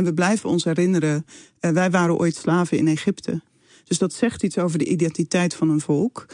[0.00, 1.26] En we blijven ons herinneren,
[1.60, 3.42] uh, wij waren ooit slaven in Egypte.
[3.84, 6.26] Dus dat zegt iets over de identiteit van een volk.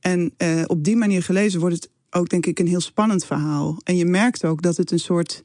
[0.00, 3.80] En uh, op die manier gelezen wordt het ook, denk ik, een heel spannend verhaal.
[3.84, 5.42] En je merkt ook dat het een soort.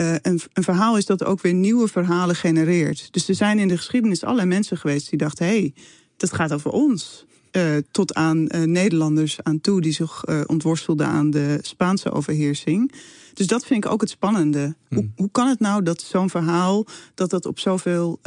[0.00, 3.12] Uh, een, een, verhaal is dat ook weer nieuwe verhalen genereert.
[3.12, 5.74] Dus er zijn in de geschiedenis allerlei mensen geweest die dachten: hé, hey,
[6.16, 7.26] dat gaat over ons.
[7.90, 12.92] Tot aan Nederlanders aan toe die zich ontworstelden aan de Spaanse overheersing.
[13.38, 14.74] Dus dat vind ik ook het spannende.
[14.88, 15.12] Hoe, Hmm.
[15.16, 18.20] hoe kan het nou dat zo'n verhaal dat dat op zoveel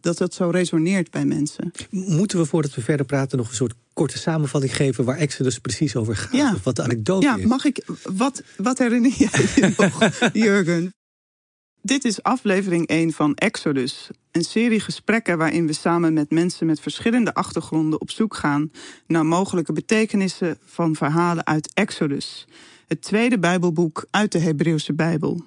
[0.00, 1.72] dat dat zo resoneert bij mensen?
[1.90, 5.96] Moeten we voordat we verder praten nog een soort korte samenvatting geven waar Exodus precies
[5.96, 6.32] over gaat?
[6.32, 6.52] Ja.
[6.54, 7.44] Of wat de anekdote ja, is?
[7.44, 7.84] mag ik?
[8.02, 10.94] Wat, wat herinner jij je nog, Jurgen?
[11.82, 14.10] Dit is aflevering 1 van Exodus.
[14.30, 18.70] Een serie gesprekken waarin we samen met mensen met verschillende achtergronden op zoek gaan
[19.06, 22.46] naar mogelijke betekenissen van verhalen uit Exodus.
[22.94, 25.44] Het tweede Bijbelboek uit de Hebreeuwse Bijbel.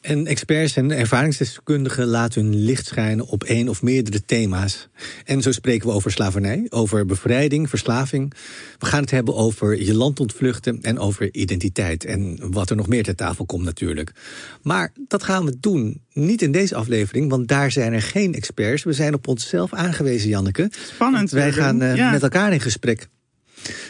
[0.00, 4.88] En experts en ervaringsdeskundigen laten hun licht schijnen op één of meerdere thema's.
[5.24, 8.34] En zo spreken we over slavernij, over bevrijding, verslaving.
[8.78, 12.04] We gaan het hebben over je land ontvluchten en over identiteit.
[12.04, 14.12] En wat er nog meer ter tafel komt natuurlijk.
[14.62, 18.84] Maar dat gaan we doen niet in deze aflevering, want daar zijn er geen experts.
[18.84, 20.70] We zijn op onszelf aangewezen, Janneke.
[20.94, 21.30] Spannend.
[21.30, 22.10] Wij gaan uh, ja.
[22.10, 23.08] met elkaar in gesprek.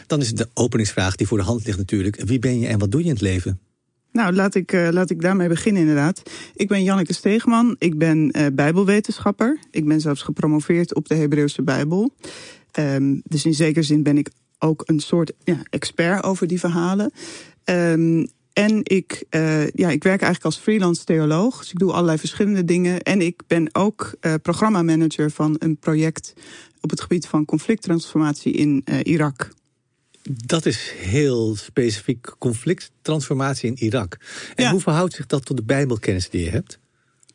[0.06, 2.22] Dan is de openingsvraag die voor de hand ligt natuurlijk.
[2.24, 3.60] Wie ben je en wat doe je in het leven?
[4.12, 6.22] Nou, laat ik, uh, laat ik daarmee beginnen inderdaad.
[6.54, 9.58] Ik ben Janneke Steegman, ik ben uh, bijbelwetenschapper.
[9.70, 12.14] Ik ben zelfs gepromoveerd op de Hebreeuwse Bijbel.
[12.78, 17.12] Um, dus in zekere zin ben ik ook een soort ja, expert over die verhalen.
[17.64, 21.58] Um, en ik, uh, ja, ik werk eigenlijk als freelance theoloog.
[21.58, 23.00] Dus ik doe allerlei verschillende dingen.
[23.02, 26.32] En ik ben ook programmamanager van een project
[26.80, 29.50] op het gebied van conflicttransformatie in Irak.
[30.30, 34.16] Dat is heel specifiek conflicttransformatie in Irak.
[34.54, 34.70] En ja.
[34.70, 36.78] hoe verhoudt zich dat tot de Bijbelkennis die je hebt?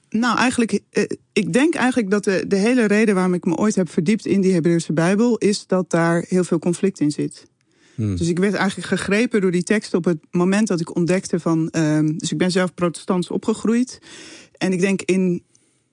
[0.10, 3.76] Nou, eigenlijk, uh, ik denk eigenlijk dat de, de hele reden waarom ik me ooit
[3.76, 7.50] heb verdiept in die Hebreeuwse Bijbel, is dat daar heel veel conflict in zit.
[7.96, 8.16] Hmm.
[8.16, 11.70] Dus ik werd eigenlijk gegrepen door die tekst op het moment dat ik ontdekte van.
[11.72, 14.00] Uh, dus ik ben zelf protestants opgegroeid.
[14.58, 15.44] En ik denk in,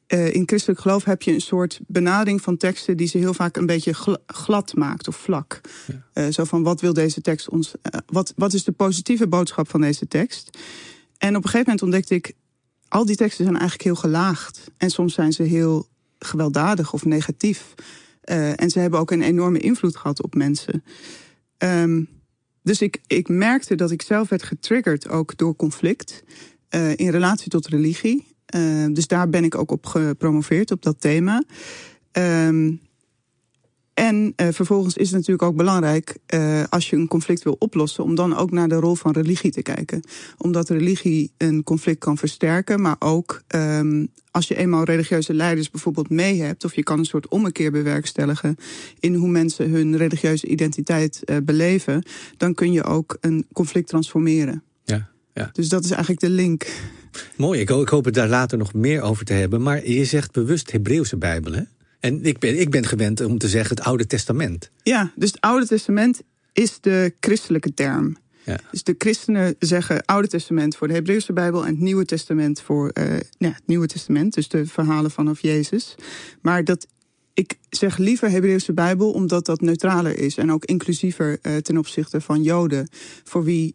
[0.08, 3.56] uh, in christelijk geloof heb je een soort benadering van teksten die ze heel vaak
[3.56, 5.60] een beetje gl glad maakt of vlak.
[5.86, 6.24] Ja.
[6.24, 7.74] Uh, zo van wat wil deze tekst ons.
[7.74, 10.58] Uh, wat, wat is de positieve boodschap van deze tekst?
[11.18, 12.32] En op een gegeven moment ontdekte ik.
[12.88, 14.70] Al die teksten zijn eigenlijk heel gelaagd.
[14.76, 17.74] En soms zijn ze heel gewelddadig of negatief.
[18.20, 20.84] En ze hebben ook een enorme invloed gehad op mensen.
[21.58, 22.08] Um,
[22.62, 26.22] dus ik, ik merkte dat ik zelf werd getriggerd ook door conflict
[26.96, 28.27] in relatie tot religie.
[28.56, 31.44] Uh, dus daar ben ik ook op gepromoveerd, op dat thema.
[32.12, 32.80] Um,
[33.98, 38.04] en uh, vervolgens is het natuurlijk ook belangrijk, uh, als je een conflict wil oplossen,
[38.04, 40.02] om dan ook naar de rol van religie te kijken.
[40.36, 46.10] Omdat religie een conflict kan versterken, maar ook um, als je eenmaal religieuze leiders bijvoorbeeld
[46.10, 48.56] mee hebt, of je kan een soort ommekeer bewerkstelligen
[49.00, 52.02] in hoe mensen hun religieuze identiteit uh, beleven,
[52.36, 54.62] dan kun je ook een conflict transformeren.
[54.84, 55.50] Ja, ja.
[55.52, 56.66] Dus dat is eigenlijk de link.
[57.36, 59.62] Mooi, ik, ik hoop het daar later nog meer over te hebben.
[59.62, 61.62] Maar je zegt bewust Hebreeuwse Bijbel, hè?
[62.00, 64.70] En ik ben, ik ben gewend om te zeggen het Oude Testament.
[64.82, 68.16] Ja, dus het Oude Testament is de christelijke term.
[68.44, 68.58] Ja.
[68.70, 72.90] Dus de christenen zeggen Oude Testament voor de Hebreeuwse Bijbel en het Nieuwe Testament voor
[72.98, 73.04] uh,
[73.38, 75.94] ja, het Nieuwe Testament, dus de verhalen vanaf Jezus.
[76.40, 76.86] Maar dat
[77.34, 82.20] ik zeg liever Hebreeuwse Bijbel omdat dat neutraler is en ook inclusiever uh, ten opzichte
[82.20, 82.88] van Joden,
[83.24, 83.74] voor wie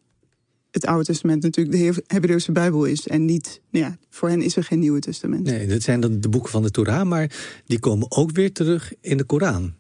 [0.74, 3.08] het Oude Testament natuurlijk de Hebreeuwse Bijbel is.
[3.08, 5.44] En niet, nou ja, voor hen is er geen Nieuwe Testament.
[5.44, 7.32] Nee, dat zijn dan de boeken van de Torah, maar
[7.66, 9.74] die komen ook weer terug in de Koran.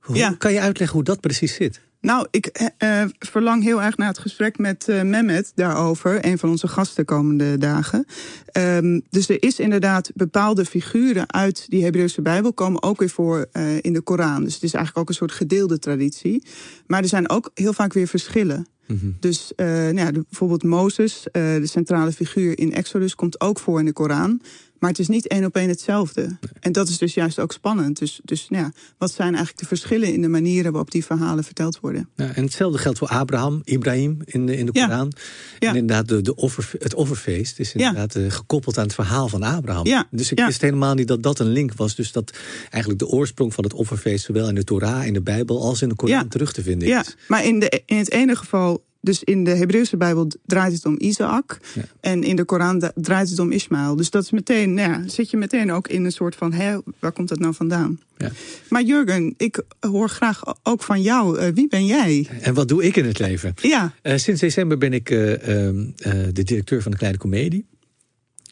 [0.00, 0.34] Hoe ja.
[0.38, 1.80] kan je uitleggen hoe dat precies zit?
[2.00, 6.50] Nou, ik uh, verlang heel erg naar het gesprek met uh, Mehmet daarover, een van
[6.50, 8.06] onze gasten komende dagen.
[8.52, 13.46] Um, dus er is inderdaad bepaalde figuren uit die Hebreeuwse Bijbel komen ook weer voor
[13.52, 14.44] uh, in de Koran.
[14.44, 16.44] Dus het is eigenlijk ook een soort gedeelde traditie.
[16.86, 18.66] Maar er zijn ook heel vaak weer verschillen.
[18.92, 19.10] Mhm.
[19.20, 23.92] Dus nou ja, bijvoorbeeld Mozes, de centrale figuur in Exodus, komt ook voor in de
[23.92, 24.40] Koran.
[24.82, 26.20] Maar het is niet één op één hetzelfde.
[26.20, 26.36] Nee.
[26.60, 27.98] En dat is dus juist ook spannend.
[27.98, 31.44] Dus, dus nou ja, wat zijn eigenlijk de verschillen in de manieren waarop die verhalen
[31.44, 32.08] verteld worden?
[32.16, 35.12] Ja, en hetzelfde geldt voor Abraham, Ibrahim in de, in de Koran.
[35.58, 35.68] Ja.
[35.68, 38.30] En inderdaad, de, de offer, het offerfeest is inderdaad ja.
[38.30, 39.86] gekoppeld aan het verhaal van Abraham.
[39.86, 40.06] Ja.
[40.10, 41.94] Dus ik wist helemaal niet dat dat een link was.
[41.94, 42.32] Dus dat
[42.70, 45.88] eigenlijk de oorsprong van het offerfeest, zowel in de Torah, in de Bijbel, als in
[45.88, 46.94] de Koran terug te vinden is.
[46.94, 50.86] Ja, maar in, de, in het ene geval dus in de Hebreeuwse Bijbel draait het
[50.86, 51.58] om Isaac.
[51.74, 51.82] Ja.
[52.00, 53.96] En in de Koran draait het om Ismaël.
[53.96, 56.78] Dus dat is meteen, nou ja, zit je meteen ook in een soort van, hé,
[56.98, 58.00] waar komt dat nou vandaan?
[58.16, 58.30] Ja.
[58.68, 62.28] Maar Jurgen, ik hoor graag ook van jou, uh, wie ben jij?
[62.40, 63.54] En wat doe ik in het leven?
[63.62, 63.92] Ja.
[64.02, 67.66] Uh, sinds december ben ik uh, de directeur van de Kleine Comedie.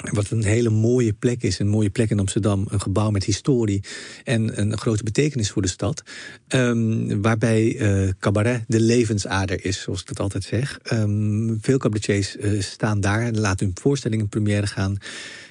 [0.00, 1.58] Wat een hele mooie plek is.
[1.58, 2.67] Een mooie plek in Amsterdam.
[2.69, 3.82] Een gebouw met historie.
[4.25, 6.02] En een grote betekenis voor de stad.
[6.49, 10.79] Um, waarbij uh, cabaret de levensader is, zoals ik dat altijd zeg.
[10.93, 14.97] Um, veel cabaretiers uh, staan daar en laten hun voorstellingen in première gaan.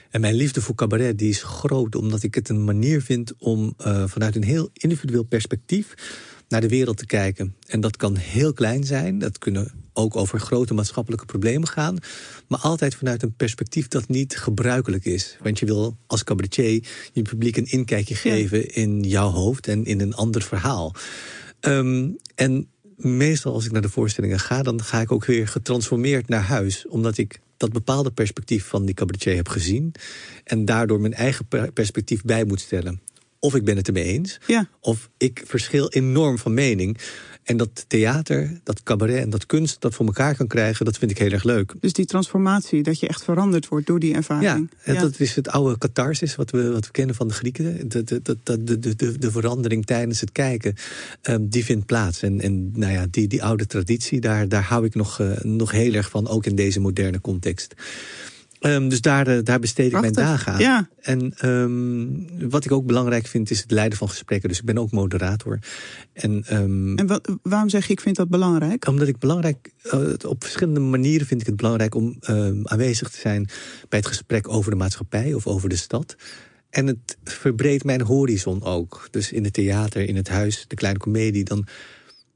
[0.09, 3.73] En mijn liefde voor cabaret die is groot, omdat ik het een manier vind om
[3.85, 5.93] uh, vanuit een heel individueel perspectief
[6.47, 7.55] naar de wereld te kijken.
[7.67, 9.19] En dat kan heel klein zijn.
[9.19, 11.97] Dat kunnen ook over grote maatschappelijke problemen gaan.
[12.47, 15.37] Maar altijd vanuit een perspectief dat niet gebruikelijk is.
[15.41, 20.01] Want je wil als cabaretier je publiek een inkijkje geven in jouw hoofd en in
[20.01, 20.95] een ander verhaal.
[21.61, 26.27] Um, en meestal als ik naar de voorstellingen ga, dan ga ik ook weer getransformeerd
[26.27, 26.87] naar huis.
[26.87, 29.91] Omdat ik dat bepaalde perspectief van die cabaretier heb gezien.
[30.43, 33.01] En daardoor mijn eigen perspectief bij moet stellen.
[33.39, 34.69] Of ik ben het ermee eens, ja.
[34.79, 36.97] of ik verschil enorm van mening.
[37.49, 41.11] En dat theater, dat cabaret en dat kunst dat voor elkaar kan krijgen, dat vind
[41.11, 41.73] ik heel erg leuk.
[41.79, 44.69] Dus die transformatie, dat je echt veranderd wordt door die ervaring.
[44.83, 45.01] Ja, ja.
[45.01, 47.89] dat is het oude catharsis wat we, wat we kennen van de Grieken.
[47.89, 50.75] De, de, de, de, de, de verandering tijdens het kijken,
[51.23, 52.21] um, die vindt plaats.
[52.21, 55.71] En, en nou ja, die, die oude traditie, daar, daar hou ik nog, uh, nog
[55.71, 57.73] heel erg van, ook in deze moderne context.
[58.59, 60.15] Um, dus daar, uh, daar besteed ik Prachtig.
[60.15, 60.59] mijn dagen aan.
[60.59, 60.89] Ja.
[61.01, 64.49] En um, wat ik ook belangrijk vind, is het leiden van gesprekken.
[64.49, 65.59] Dus ik ben ook moderator.
[66.13, 68.87] En, um, en wat, waarom zeg je, ik vind dat belangrijk?
[68.87, 72.17] Omdat ik belangrijk, uh, op verschillende manieren vind ik het belangrijk om
[72.63, 73.49] aanwezig te zijn
[73.89, 76.15] bij het gesprek over de maatschappij of over de stad.
[76.69, 79.07] En het verbreedt mijn horizon ook.
[79.11, 81.67] Dus in het theater, in het huis, de kleine komedie, dan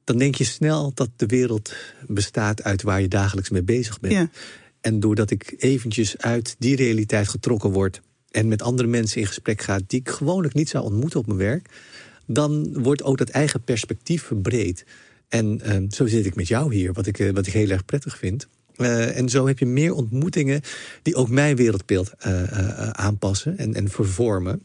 [0.04, 1.74] dan denk je snel dat de wereld
[2.08, 4.14] bestaat uit waar je dagelijks mee bezig bent.
[4.14, 4.30] Ja.
[4.84, 8.02] En doordat ik eventjes uit die realiteit getrokken word
[8.32, 11.38] en met andere mensen in gesprek ga die ik gewoonlijk niet zou ontmoeten op mijn
[11.38, 11.70] werk,
[12.26, 14.86] dan wordt ook dat eigen perspectief verbreed.
[15.28, 17.86] En uh, zo zit ik met jou hier, wat ik, uh, wat ik heel erg
[17.86, 18.48] prettig vind.
[18.78, 20.62] Uh, en zo heb je meer ontmoetingen
[21.02, 22.12] die ook mijn wereldbeeld
[22.92, 24.62] aanpassen en, en vervormen.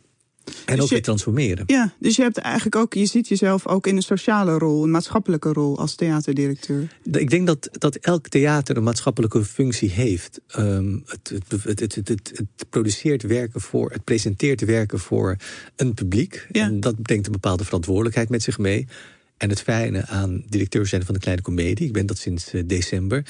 [0.64, 1.64] En dus ook je, weer transformeren.
[1.66, 4.90] Ja, dus je hebt eigenlijk ook, je ziet jezelf ook in een sociale rol, een
[4.90, 6.88] maatschappelijke rol als theaterdirecteur.
[7.12, 10.40] Ik denk dat, dat elk theater een maatschappelijke functie heeft.
[10.58, 12.32] Um, het, het, het, het,
[12.68, 15.36] produceert werken voor, het presenteert werken voor
[15.76, 16.46] een publiek.
[16.52, 16.64] Ja.
[16.64, 18.86] En dat brengt een bepaalde verantwoordelijkheid met zich mee.
[19.36, 22.62] En het fijne aan directeur zijn van de Kleine Comedie, ik ben dat sinds uh,
[22.66, 23.24] december.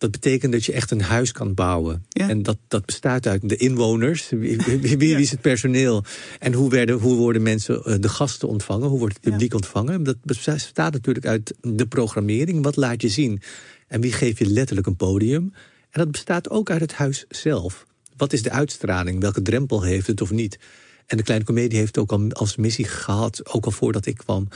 [0.00, 2.04] Dat betekent dat je echt een huis kan bouwen.
[2.08, 2.28] Ja.
[2.28, 4.28] En dat, dat bestaat uit de inwoners.
[4.28, 6.04] Wie, wie, wie is het personeel?
[6.38, 8.88] En hoe, werden, hoe worden mensen, uh, de gasten ontvangen?
[8.88, 9.56] Hoe wordt het publiek ja.
[9.56, 10.02] ontvangen?
[10.02, 12.62] Dat bestaat natuurlijk uit de programmering.
[12.62, 13.42] Wat laat je zien?
[13.86, 15.52] En wie geeft je letterlijk een podium?
[15.90, 17.86] En dat bestaat ook uit het huis zelf.
[18.16, 19.20] Wat is de uitstraling?
[19.20, 20.58] Welke drempel heeft het of niet?
[21.06, 24.48] En de Kleine Comedie heeft ook al als missie gehad, ook al voordat ik kwam,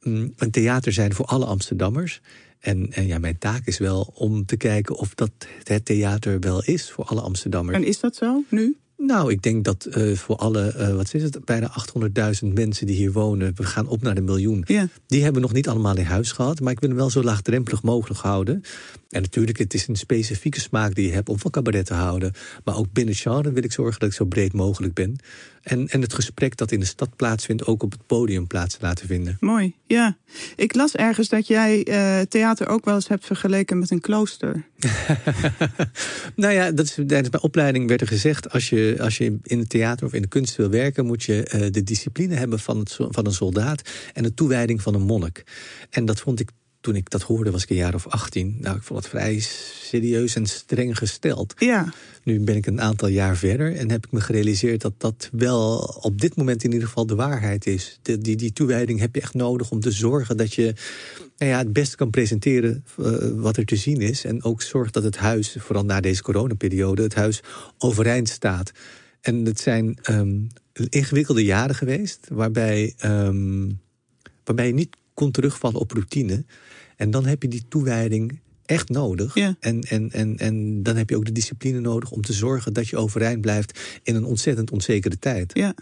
[0.00, 2.20] een theater zijn voor alle Amsterdammers.
[2.60, 5.30] En, en ja, mijn taak is wel om te kijken of dat
[5.62, 7.76] het theater wel is voor alle Amsterdammers.
[7.76, 8.76] En is dat zo nu?
[9.00, 11.70] Nou, ik denk dat uh, voor alle, uh, wat is het, bijna
[12.42, 14.66] 800.000 mensen die hier wonen, we gaan op naar de miljoen.
[15.06, 17.82] Die hebben nog niet allemaal in huis gehad, maar ik wil hem wel zo laagdrempelig
[17.82, 18.62] mogelijk houden.
[19.10, 22.32] En natuurlijk, het is een specifieke smaak die je hebt om van cabaret te houden.
[22.64, 25.16] Maar ook binnen genre wil ik zorgen dat ik zo breed mogelijk ben.
[25.62, 29.06] En, en het gesprek dat in de stad plaatsvindt, ook op het podium plaats laten
[29.06, 29.36] vinden.
[29.40, 30.16] Mooi, ja.
[30.56, 34.64] Ik las ergens dat jij uh, theater ook wel eens hebt vergeleken met een klooster.
[36.36, 38.50] nou ja, dat is, tijdens mijn opleiding werd er gezegd...
[38.50, 41.06] Als je, als je in het theater of in de kunst wil werken...
[41.06, 43.82] moet je uh, de discipline hebben van, het, van een soldaat...
[44.14, 45.44] en de toewijding van een monnik.
[45.90, 48.56] En dat vond ik toen ik dat hoorde, was ik een jaar of 18.
[48.60, 51.54] Nou, ik vond het vrij serieus en streng gesteld.
[51.56, 51.92] Ja.
[52.22, 55.78] Nu ben ik een aantal jaar verder en heb ik me gerealiseerd dat dat wel
[56.00, 57.98] op dit moment in ieder geval de waarheid is.
[58.02, 60.74] De, die, die toewijding heb je echt nodig om te zorgen dat je
[61.36, 64.24] nou ja, het beste kan presenteren uh, wat er te zien is.
[64.24, 67.40] En ook zorgt dat het huis, vooral na deze coronaperiode, het huis
[67.78, 68.72] overeind staat.
[69.20, 70.46] En het zijn um,
[70.88, 73.80] ingewikkelde jaren geweest, waarbij, um,
[74.44, 76.44] waarbij je niet kon terugvallen op routine.
[76.96, 79.34] En dan heb je die toewijding echt nodig.
[79.34, 79.56] Ja.
[79.60, 82.88] En, en, en, en dan heb je ook de discipline nodig om te zorgen dat
[82.88, 85.50] je overeind blijft in een ontzettend onzekere tijd.
[85.54, 85.74] Ja.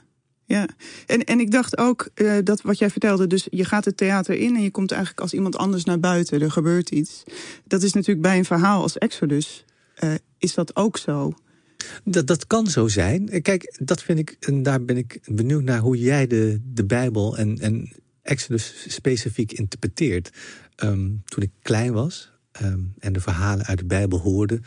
[0.48, 0.68] Ja,
[1.06, 4.34] en, en ik dacht ook uh, dat wat jij vertelde, dus je gaat het theater
[4.34, 7.22] in en je komt eigenlijk als iemand anders naar buiten, er gebeurt iets.
[7.64, 9.64] Dat is natuurlijk bij een verhaal als Exodus,
[10.04, 11.32] uh, is dat ook zo?
[12.04, 13.42] Dat, dat kan zo zijn.
[13.42, 17.36] Kijk, dat vind ik, en daar ben ik benieuwd naar hoe jij de, de Bijbel
[17.36, 17.92] en, en
[18.26, 20.30] Exodus specifiek interpreteert.
[20.76, 24.60] Um, toen ik klein was um, en de verhalen uit de Bijbel hoorde,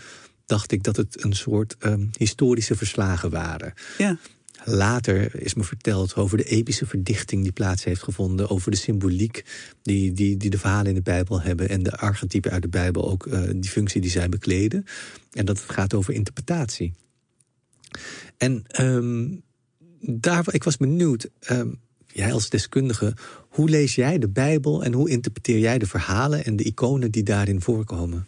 [0.46, 3.74] dacht ik dat het een soort um, historische verslagen waren.
[3.98, 4.18] Ja.
[4.64, 9.46] Later is me verteld over de epische verdichting die plaats heeft gevonden, over de symboliek
[9.82, 13.10] die, die, die de verhalen in de Bijbel hebben en de archetypen uit de Bijbel
[13.10, 14.86] ook uh, die functie die zij bekleden.
[15.32, 16.94] En dat het gaat over interpretatie.
[18.38, 19.42] En um,
[20.02, 21.80] daar, ik was benieuwd, um,
[22.14, 23.14] jij als deskundige,
[23.50, 27.24] hoe lees jij de Bijbel en hoe interpreteer jij de verhalen en de iconen die
[27.24, 28.28] daarin voorkomen?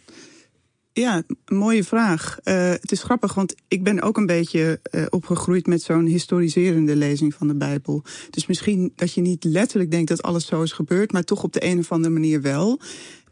[0.92, 2.38] Ja, mooie vraag.
[2.44, 6.96] Uh, het is grappig, want ik ben ook een beetje uh, opgegroeid met zo'n historiserende
[6.96, 8.02] lezing van de Bijbel.
[8.30, 11.52] Dus misschien dat je niet letterlijk denkt dat alles zo is gebeurd, maar toch op
[11.52, 12.80] de een of andere manier wel.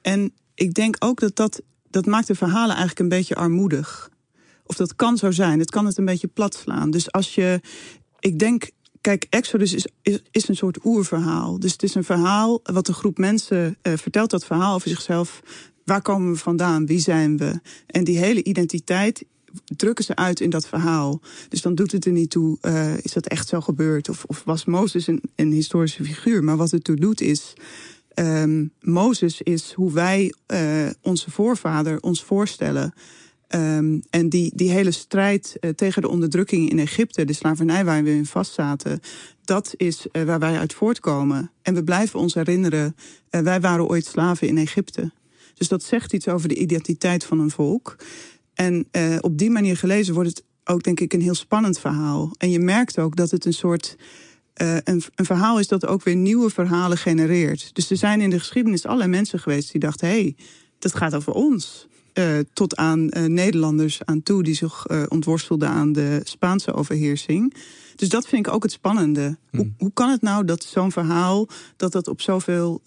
[0.03, 4.11] En ik denk ook dat dat, dat maakt de verhalen eigenlijk een beetje armoedig.
[4.65, 5.59] Of dat kan zo zijn.
[5.59, 6.91] Het kan het een beetje plat slaan.
[6.91, 7.61] Dus als je.
[8.19, 8.71] Ik denk.
[9.01, 11.59] Kijk, Exodus is, is, is een soort oerverhaal.
[11.59, 15.43] Dus het is een verhaal wat een groep mensen uh, vertelt, dat verhaal over zichzelf.
[15.85, 16.87] Waar komen we vandaan?
[16.87, 17.61] Wie zijn we?
[17.87, 19.25] En die hele identiteit
[19.77, 21.21] drukken ze uit in dat verhaal.
[21.49, 24.09] Dus dan doet het er niet toe, uh, is dat echt zo gebeurd?
[24.09, 26.45] Of, of was Mozes een, een historische figuur?
[26.45, 27.53] Maar wat het toe doet is,
[28.15, 32.95] um, Mozes is hoe wij uh, onze voorvader ons voorstellen.
[33.55, 38.03] Um, en die, die hele strijd uh, tegen de onderdrukking in Egypte, de slavernij waar
[38.03, 39.01] we in vastzaten,
[39.45, 41.51] dat is uh, waar wij uit voortkomen.
[41.63, 42.97] En we blijven ons herinneren,
[43.31, 45.13] uh, wij waren ooit slaven in Egypte.
[45.55, 47.97] Dus dat zegt iets over de identiteit van een volk.
[48.55, 48.87] En
[49.21, 52.35] op die manier gelezen wordt het ook, denk ik, een heel spannend verhaal.
[52.39, 53.97] En je merkt ook dat het een soort
[54.55, 57.75] een, een, verhaal is dat ook weer nieuwe verhalen genereert.
[57.75, 60.37] Dus er zijn in de geschiedenis allerlei mensen geweest die dachten: hé, hey,
[60.79, 61.89] dat gaat over ons.
[62.15, 67.55] Uh, tot aan uh, Nederlanders aan toe die zich ontworstelden aan de Spaanse overheersing.
[67.97, 69.37] Dus dat vind ik ook het spannende.
[69.51, 69.75] Hoe, hmm.
[69.79, 72.83] hoe kan het nou dat zo'n verhaal, dat dat op zoveel,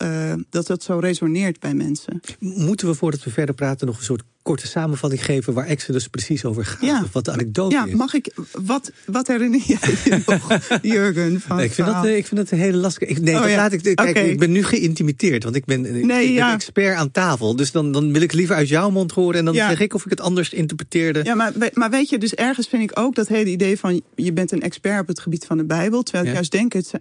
[0.50, 2.20] dat dat zo resoneert bij mensen?
[2.40, 6.46] Moeten we voordat we verder praten nog een soort korte samenvatting geven waar Exodus precies
[6.46, 6.82] over gaat?
[6.82, 7.02] Ja.
[7.04, 7.94] Of wat de anekdote ja, is?
[7.94, 11.42] mag ik, wat, wat herinner jij je nog, Jurgen?
[11.42, 13.12] Van nee, ik, vind dat, ik vind dat een hele lastige.
[13.12, 13.56] Ik, nee, oh, ja.
[13.56, 14.30] laat ik, kijk, okay.
[14.30, 16.54] ik ben nu geïntimideerd, want ik ben, nee, ik ben ja.
[16.54, 17.56] expert aan tafel.
[17.56, 19.70] Dus dan, dan wil ik liever uit jouw mond horen en dan ja.
[19.70, 21.24] zeg ik of ik het anders interpreteerde.
[21.24, 24.34] Ja, maar, maar weet je, dus ergens vind ik ook dat hele idee van je
[24.34, 26.04] bent een expert op het gebied van de Bijbel.
[26.04, 26.92] Terwijl ik juist denk, het,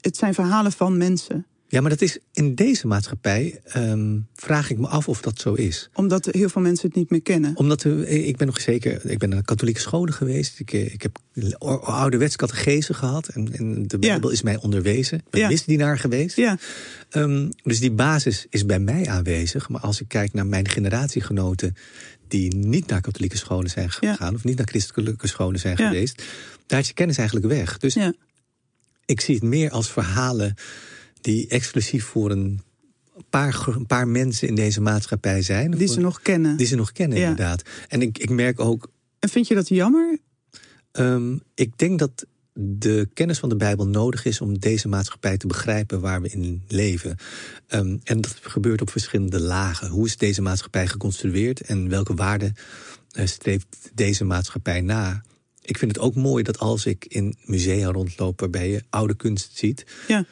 [0.00, 1.46] het zijn verhalen van mensen.
[1.72, 5.54] Ja, maar dat is in deze maatschappij, um, vraag ik me af of dat zo
[5.54, 5.90] is.
[5.94, 7.56] Omdat heel veel mensen het niet meer kennen.
[7.56, 10.58] Omdat we, ik ben nog zeker, ik ben naar katholieke scholen geweest.
[10.58, 11.18] Ik, eh, ik heb
[11.80, 13.28] ouderwets catechese gehad.
[13.28, 14.34] En, en de Bijbel ja.
[14.34, 15.18] is mij onderwezen.
[15.18, 15.48] Ik ben ja.
[15.48, 16.36] misdienaar geweest.
[16.36, 16.58] Ja.
[17.10, 19.68] Um, dus die basis is bij mij aanwezig.
[19.68, 21.76] Maar als ik kijk naar mijn generatiegenoten
[22.28, 24.36] die niet naar katholieke scholen zijn gegaan, ja.
[24.36, 26.22] of niet naar christelijke scholen zijn geweest,
[26.66, 27.78] daar is je kennis eigenlijk weg.
[27.78, 28.12] Dus ja.
[29.04, 30.54] ik zie het meer als verhalen
[31.22, 32.60] die exclusief voor een
[33.30, 35.70] paar, een paar mensen in deze maatschappij zijn.
[35.70, 36.56] Die ze nog kennen.
[36.56, 37.28] Die ze nog kennen, ja.
[37.28, 37.62] inderdaad.
[37.88, 38.90] En ik, ik merk ook.
[39.18, 40.18] En vind je dat jammer?
[40.92, 45.46] Um, ik denk dat de kennis van de Bijbel nodig is om deze maatschappij te
[45.46, 47.16] begrijpen waar we in leven.
[47.68, 49.88] Um, en dat gebeurt op verschillende lagen.
[49.88, 52.54] Hoe is deze maatschappij geconstrueerd en welke waarden
[53.12, 55.22] uh, streeft deze maatschappij na?
[55.62, 59.50] Ik vind het ook mooi dat als ik in musea rondloop waarbij je oude kunst
[59.58, 60.26] ziet, ja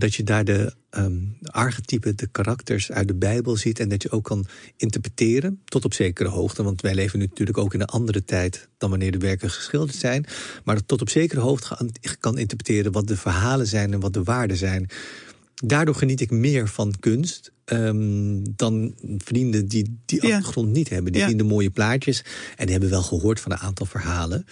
[0.00, 3.80] dat je daar de um, archetypen, de karakters uit de Bijbel ziet.
[3.80, 6.62] En dat je ook kan interpreteren, tot op zekere hoogte.
[6.62, 9.98] Want wij leven nu natuurlijk ook in een andere tijd dan wanneer de werken geschilderd
[9.98, 10.26] zijn.
[10.64, 14.56] Maar tot op zekere hoogte kan interpreteren wat de verhalen zijn en wat de waarden
[14.56, 14.88] zijn.
[15.54, 20.36] Daardoor geniet ik meer van kunst um, dan vrienden die die ja.
[20.36, 21.12] achtergrond niet hebben.
[21.12, 21.28] Die ja.
[21.28, 22.24] zien de mooie plaatjes
[22.56, 24.46] en die hebben wel gehoord van een aantal verhalen.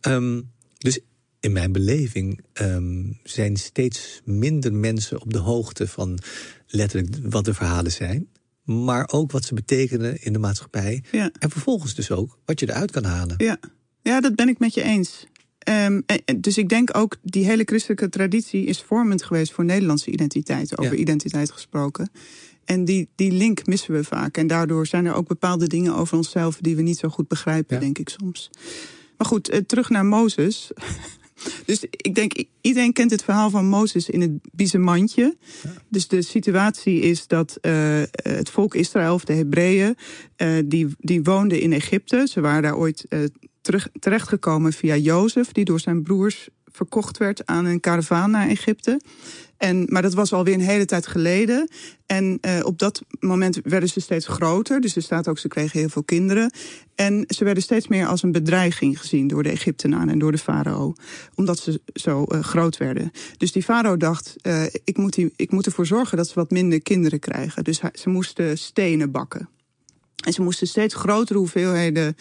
[0.00, 1.00] Um, dus
[1.46, 6.18] in mijn beleving um, zijn steeds minder mensen op de hoogte van
[6.66, 8.28] letterlijk wat de verhalen zijn.
[8.64, 11.02] Maar ook wat ze betekenen in de maatschappij.
[11.10, 11.30] Ja.
[11.38, 13.34] En vervolgens dus ook wat je eruit kan halen.
[13.38, 13.58] Ja,
[14.02, 15.26] ja dat ben ik met je eens.
[15.68, 16.04] Um,
[16.36, 20.92] dus ik denk ook, die hele christelijke traditie is vormend geweest voor Nederlandse identiteit, over
[20.92, 21.00] ja.
[21.00, 22.10] identiteit gesproken.
[22.64, 24.36] En die, die link missen we vaak.
[24.36, 27.76] En daardoor zijn er ook bepaalde dingen over onszelf die we niet zo goed begrijpen,
[27.76, 27.82] ja.
[27.82, 28.50] denk ik soms.
[29.16, 30.70] Maar goed, uh, terug naar Mozes.
[31.64, 35.36] Dus ik denk, iedereen kent het verhaal van Mozes in het biezenmandje.
[35.62, 35.70] Ja.
[35.88, 39.96] Dus de situatie is dat uh, het volk Israël, of de Hebreeën,
[40.36, 42.26] uh, die, die woonden in Egypte.
[42.30, 43.24] Ze waren daar ooit uh,
[43.60, 49.00] terug, terechtgekomen via Jozef, die door zijn broers verkocht werd aan een karavaan naar Egypte.
[49.56, 51.68] En, maar dat was alweer een hele tijd geleden.
[52.06, 54.80] En uh, op dat moment werden ze steeds groter.
[54.80, 56.52] Dus er staat ook, ze kregen heel veel kinderen.
[56.94, 60.38] En ze werden steeds meer als een bedreiging gezien door de Egyptenaren en door de
[60.38, 60.94] farao.
[61.34, 63.12] Omdat ze zo uh, groot werden.
[63.36, 66.50] Dus die farao dacht, uh, ik, moet die, ik moet ervoor zorgen dat ze wat
[66.50, 67.64] minder kinderen krijgen.
[67.64, 69.48] Dus ze moesten stenen bakken.
[70.24, 72.16] En ze moesten steeds grotere hoeveelheden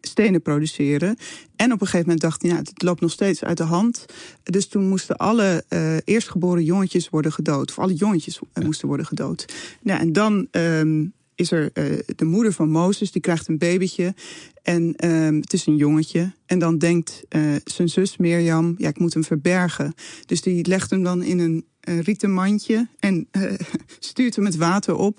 [0.00, 1.16] stenen produceren.
[1.56, 4.04] En op een gegeven moment dachten, ja, het loopt nog steeds uit de hand.
[4.42, 7.70] Dus toen moesten alle uh, eerstgeboren jongetjes worden gedood.
[7.70, 9.54] Of alle jongetjes uh, moesten worden gedood.
[9.82, 11.72] Ja, en dan um, is er
[12.16, 14.14] de moeder van Mozes, die krijgt een babytje.
[14.62, 16.32] En ehm, het is een jongetje.
[16.46, 17.22] En dan denkt
[17.64, 19.94] zijn zus Mirjam, ja, ik moet hem verbergen.
[20.26, 23.28] Dus die legt hem dan in een, een rieten mandje en
[23.98, 25.18] stuurt hem het water op.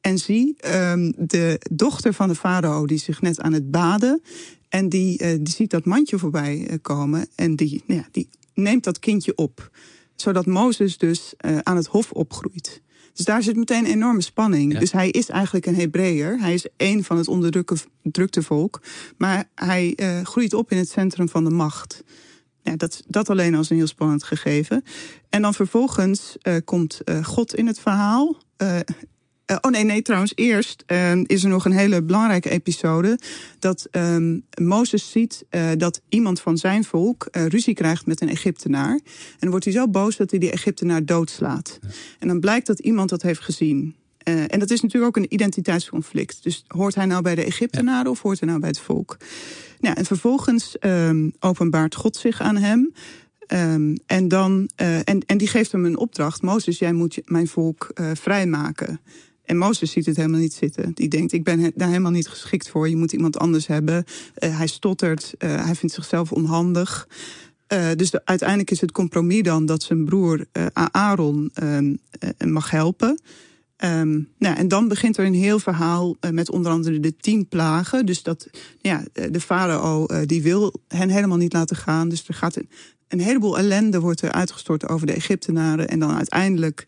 [0.00, 4.22] En zie um, de dochter van de farao die zich net aan het baden.
[4.68, 7.26] En die, uh, die ziet dat mandje voorbij uh, komen.
[7.34, 9.70] En die, nou ja, die neemt dat kindje op.
[10.14, 12.82] Zodat Mozes dus uh, aan het hof opgroeit.
[13.12, 14.72] Dus daar zit meteen enorme spanning.
[14.72, 14.78] Ja.
[14.78, 16.40] Dus hij is eigenlijk een Hebreeër.
[16.40, 18.82] Hij is één van het onderdrukte volk.
[19.16, 22.04] Maar hij groeit op in het centrum van de macht.
[22.62, 24.84] Ja, dat, dat alleen als een heel spannend gegeven.
[25.28, 28.36] En dan vervolgens komt God in het verhaal.
[29.50, 33.18] Uh, oh nee, nee, trouwens, eerst uh, is er nog een hele belangrijke episode.
[33.58, 38.92] Dat um, Mozes ziet uh, dat iemand van zijn volk ruzie krijgt met een Egyptenaar.
[38.92, 41.78] En dan wordt hij zo boos dat hij die Egyptenaar doodslaat.
[41.82, 41.88] Ja.
[42.18, 43.94] En dan blijkt dat iemand dat heeft gezien.
[44.24, 46.42] en dat is natuurlijk ook een identiteitsconflict.
[46.42, 48.10] Dus hoort hij nou bij de Egyptenaren ja.
[48.10, 49.16] of hoort hij nou bij het volk?
[49.80, 52.92] Nou, en vervolgens um, openbaart God zich aan hem.
[53.52, 56.42] Um, en, dan, en, en die geeft hem een opdracht.
[56.42, 59.00] Mozes, jij moet mijn volk vrijmaken.
[59.50, 60.92] En Mozes ziet het helemaal niet zitten.
[60.94, 62.88] Die denkt, ik ben daar helemaal niet geschikt voor.
[62.88, 64.04] Je moet iemand anders hebben.
[64.38, 65.34] Uh, hij stottert.
[65.38, 67.08] Uh, hij vindt zichzelf onhandig.
[67.72, 71.52] Uh, dus de, uiteindelijk is het compromis dan dat zijn broer Aaron
[72.44, 73.20] mag helpen.
[73.84, 78.06] Um, nou, en dan begint er een heel verhaal met onder andere de tien plagen.
[78.06, 82.08] Dus dat ja, de farao die wil hen helemaal niet laten gaan.
[82.08, 82.68] Dus er gaat een,
[83.10, 85.88] een heleboel ellende wordt er uitgestort over de Egyptenaren.
[85.88, 86.84] En dan uiteindelijk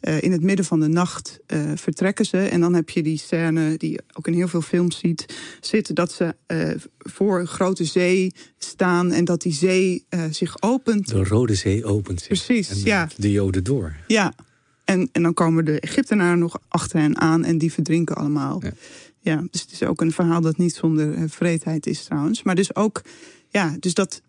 [0.00, 2.38] uh, in het midden van de nacht uh, vertrekken ze.
[2.38, 5.24] En dan heb je die scène die je ook in heel veel films ziet
[5.60, 5.94] zitten.
[5.94, 11.08] Dat ze uh, voor een grote zee staan en dat die zee zich opent.
[11.08, 12.28] De Rode Zee opent zich.
[12.28, 13.08] Precies, en ja.
[13.16, 13.96] De Joden door.
[14.06, 14.34] Ja,
[14.84, 18.62] en, en dan komen de Egyptenaren nog achter hen aan en die verdrinken allemaal.
[18.62, 18.72] Ja.
[19.20, 22.42] ja dus het is ook een verhaal dat niet zonder vreedheid is trouwens.
[22.42, 23.02] Maar dus ook,
[23.48, 24.22] ja, dus dat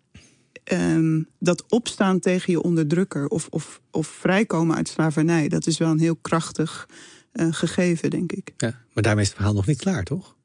[0.72, 5.90] um, dat opstaan tegen je onderdrukker of, of, of vrijkomen uit slavernij, dat is wel
[5.90, 6.88] een heel krachtig
[7.32, 8.52] uh, gegeven, denk ik.
[8.56, 10.36] Ja, maar daarmee is het verhaal nog niet klaar, toch?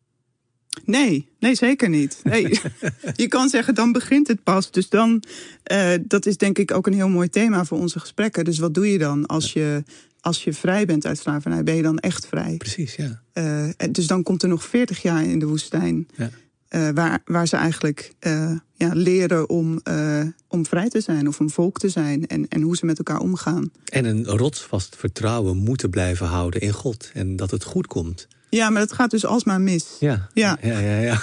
[0.86, 2.19] Nee, nee, zeker niet.
[2.23, 2.59] Nee.
[3.15, 4.71] je kan zeggen, dan begint het pas.
[4.71, 5.23] Dus dan,
[5.71, 8.45] uh, dat is denk ik ook een heel mooi thema voor onze gesprekken.
[8.45, 9.83] Dus wat doe je dan als je,
[10.19, 11.63] als je vrij bent uit slavernij?
[11.63, 12.57] Ben je dan echt vrij?
[12.57, 13.21] Precies, ja.
[13.33, 16.07] Uh, dus dan komt er nog 40 jaar in de woestijn.
[16.15, 16.29] Ja.
[16.75, 21.39] Uh, waar, waar ze eigenlijk uh, ja, leren om, uh, om vrij te zijn of
[21.39, 23.71] een volk te zijn en, en hoe ze met elkaar omgaan.
[23.86, 28.27] En een rotsvast vertrouwen moeten blijven houden in God en dat het goed komt.
[28.49, 29.86] Ja, maar dat gaat dus alsmaar mis.
[29.99, 30.79] Ja, ja, ja.
[30.79, 31.21] ja, ja.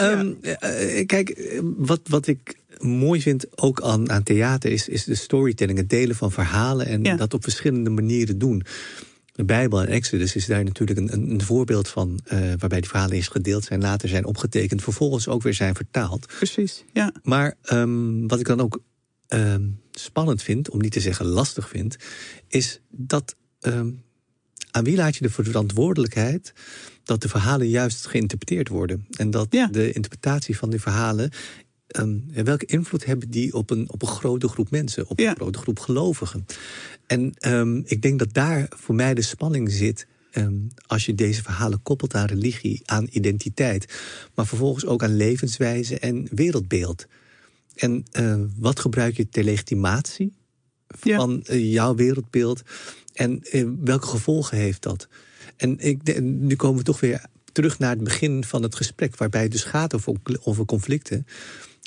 [0.00, 0.38] um,
[1.12, 5.90] kijk, wat, wat ik mooi vind ook aan, aan theater is, is de storytelling, het
[5.90, 7.16] delen van verhalen en ja.
[7.16, 8.62] dat op verschillende manieren doen.
[9.38, 13.16] De Bijbel en Exodus is daar natuurlijk een, een voorbeeld van, uh, waarbij die verhalen
[13.16, 16.26] eerst gedeeld zijn, later zijn opgetekend, vervolgens ook weer zijn vertaald.
[16.26, 17.12] Precies, ja.
[17.22, 18.82] Maar um, wat ik dan ook
[19.28, 21.96] um, spannend vind, om niet te zeggen lastig vind,
[22.48, 24.02] is dat um,
[24.70, 26.52] aan wie laat je de verantwoordelijkheid
[27.04, 29.66] dat de verhalen juist geïnterpreteerd worden en dat ja.
[29.66, 31.30] de interpretatie van die verhalen
[31.96, 35.30] Um, welke invloed hebben die op een, op een grote groep mensen, op ja.
[35.30, 36.46] een grote groep gelovigen?
[37.06, 40.06] En um, ik denk dat daar voor mij de spanning zit.
[40.32, 43.98] Um, als je deze verhalen koppelt aan religie, aan identiteit,
[44.34, 47.06] maar vervolgens ook aan levenswijze en wereldbeeld.
[47.74, 50.32] En uh, wat gebruik je ter legitimatie
[50.88, 51.54] van ja.
[51.54, 52.62] uh, jouw wereldbeeld
[53.12, 55.08] en uh, welke gevolgen heeft dat?
[55.56, 59.42] En ik, nu komen we toch weer terug naar het begin van het gesprek, waarbij
[59.42, 61.26] het dus gaat over, over conflicten.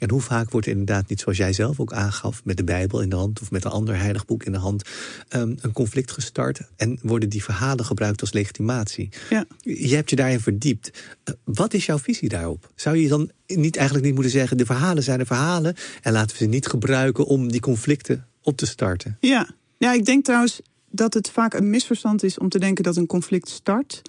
[0.02, 3.10] En hoe vaak wordt inderdaad niet, zoals jij zelf ook aangaf, met de Bijbel in
[3.10, 4.90] de hand of met een ander heilig boek in de hand,
[5.36, 9.10] um, een conflict gestart en worden die verhalen gebruikt als legitimatie?
[9.30, 9.46] Ja.
[9.60, 10.92] Je hebt je daarin verdiept.
[11.30, 12.72] Uh, wat is jouw visie daarop?
[12.76, 16.38] Zou je dan niet eigenlijk niet moeten zeggen: de verhalen zijn de verhalen en laten
[16.38, 19.18] we ze niet gebruiken om die conflicten op te starten?
[19.20, 22.98] Ja, ja ik denk trouwens dat het vaak een misverstand is om te denken dat
[22.98, 24.02] een conflict start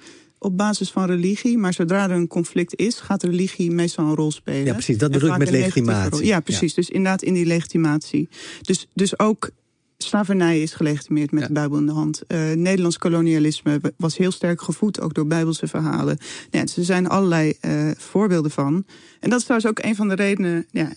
[0.42, 1.58] op basis van religie.
[1.58, 4.64] Maar zodra er een conflict is, gaat religie meestal een rol spelen.
[4.64, 4.98] Ja, precies.
[4.98, 6.26] Dat bedoel ik met legitimatie.
[6.26, 6.74] Ja, precies.
[6.74, 6.76] Ja.
[6.76, 8.28] Dus inderdaad in die legitimatie.
[8.60, 9.50] Dus, dus ook
[9.98, 11.46] slavernij is gelegitimeerd met ja.
[11.46, 12.22] de Bijbel in de hand.
[12.28, 16.18] Uh, Nederlands kolonialisme was heel sterk gevoed, ook door Bijbelse verhalen.
[16.50, 18.84] Ja, dus er zijn allerlei uh, voorbeelden van.
[19.20, 20.66] En dat is trouwens ook een van de redenen...
[20.70, 20.92] Ja,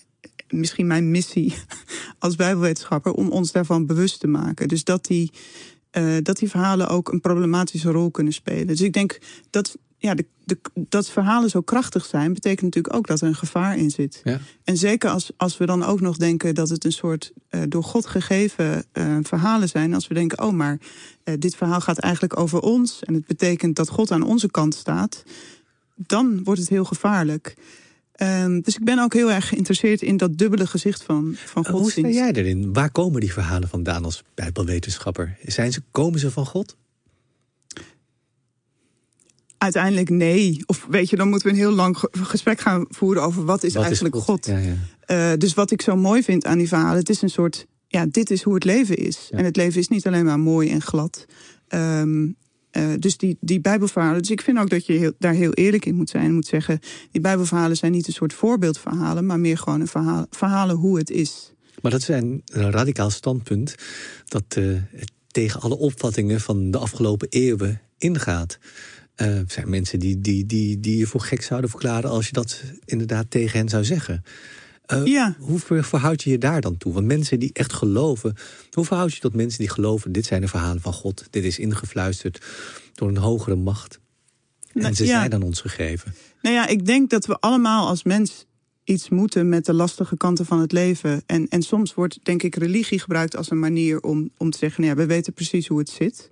[0.49, 1.53] misschien mijn missie
[2.19, 3.11] als bijbelwetenschapper...
[3.11, 4.67] om ons daarvan bewust te maken.
[4.67, 5.31] Dus dat die
[5.97, 8.67] uh, dat die verhalen ook een problematische rol kunnen spelen.
[8.67, 13.07] Dus ik denk dat, ja, de, de, dat verhalen zo krachtig zijn, betekent natuurlijk ook
[13.07, 14.21] dat er een gevaar in zit.
[14.23, 14.39] Ja.
[14.63, 17.83] En zeker als, als we dan ook nog denken dat het een soort uh, door
[17.83, 19.93] God gegeven uh, verhalen zijn.
[19.93, 20.79] Als we denken, oh, maar
[21.23, 23.03] uh, dit verhaal gaat eigenlijk over ons.
[23.03, 25.23] En het betekent dat God aan onze kant staat.
[25.95, 27.55] Dan wordt het heel gevaarlijk.
[28.21, 31.95] Um, dus ik ben ook heel erg geïnteresseerd in dat dubbele gezicht van, van godsdienst.
[31.95, 32.73] Hoe sta jij erin?
[32.73, 35.37] Waar komen die verhalen vandaan als bijbelwetenschapper?
[35.43, 36.75] Zijn ze, komen ze van God?
[39.57, 40.63] Uiteindelijk nee.
[40.65, 43.73] Of weet je, dan moeten we een heel lang gesprek gaan voeren over wat is
[43.73, 44.45] wat eigenlijk is God.
[44.45, 44.75] Ja, ja.
[45.31, 48.05] Uh, dus wat ik zo mooi vind aan die verhalen, het is een soort, ja,
[48.05, 49.27] dit is hoe het leven is.
[49.31, 49.37] Ja.
[49.37, 51.25] En het leven is niet alleen maar mooi en glad.
[51.69, 52.35] Um,
[52.77, 54.21] uh, dus die, die Bijbelverhalen.
[54.21, 56.25] Dus ik vind ook dat je heel, daar heel eerlijk in moet zijn.
[56.25, 56.79] En moet zeggen,
[57.11, 61.53] die Bijbelverhalen zijn niet een soort voorbeeldverhalen, maar meer gewoon een verhalen hoe het is.
[61.81, 63.75] Maar dat is een, radicaal standpunt
[64.25, 64.77] dat uh,
[65.27, 68.57] tegen alle opvattingen van de afgelopen eeuwen ingaat.
[69.17, 72.33] Uh, er zijn mensen die, die, die, die je voor gek zouden verklaren als je
[72.33, 74.23] dat inderdaad tegen hen zou zeggen.
[74.93, 75.35] Uh, ja.
[75.39, 76.93] Hoe verhoud je je daar dan toe?
[76.93, 78.35] Want mensen die echt geloven,
[78.71, 81.59] hoe verhoud je tot mensen die geloven: dit zijn de verhalen van God, dit is
[81.59, 82.45] ingefluisterd
[82.93, 83.99] door een hogere macht.
[84.73, 85.19] Nou, en ze ja.
[85.19, 86.13] zijn aan ons gegeven.
[86.41, 88.45] Nou ja, ik denk dat we allemaal als mens
[88.83, 91.23] iets moeten met de lastige kanten van het leven.
[91.25, 94.83] En, en soms wordt, denk ik, religie gebruikt als een manier om, om te zeggen:
[94.83, 96.29] nou ja, we weten precies hoe het zit.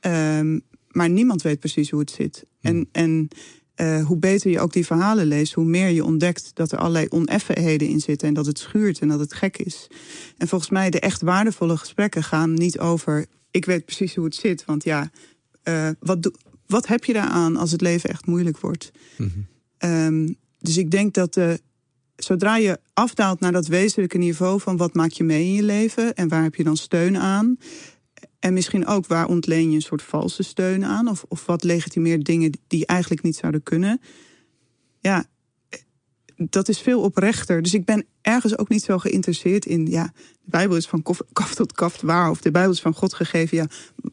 [0.00, 2.46] Um, maar niemand weet precies hoe het zit.
[2.60, 2.66] Hm.
[2.66, 3.28] En, en
[3.76, 7.06] uh, hoe beter je ook die verhalen leest, hoe meer je ontdekt dat er allerlei
[7.08, 9.86] oneffenheden in zitten en dat het schuurt en dat het gek is.
[10.38, 14.34] En volgens mij de echt waardevolle gesprekken gaan niet over ik weet precies hoe het
[14.34, 15.10] zit, want ja,
[15.64, 16.30] uh, wat, do,
[16.66, 18.90] wat heb je daaraan als het leven echt moeilijk wordt?
[19.16, 19.28] Mhm.
[19.78, 21.52] Um, dus ik denk dat uh,
[22.16, 26.14] zodra je afdaalt naar dat wezenlijke niveau van wat maak je mee in je leven
[26.14, 27.56] en waar heb je dan steun aan,
[28.38, 31.08] en misschien ook waar ontleen je een soort valse steun aan?
[31.08, 34.00] Of, of wat legitimeert dingen die eigenlijk niet zouden kunnen?
[35.00, 35.26] Ja,
[36.36, 37.62] dat is veel oprechter.
[37.62, 39.86] Dus ik ben ergens ook niet zo geïnteresseerd in...
[39.86, 42.30] ja, de Bijbel is van kaf tot kaf waar...
[42.30, 43.56] of de Bijbel is van God gegeven.
[43.56, 43.66] Ja,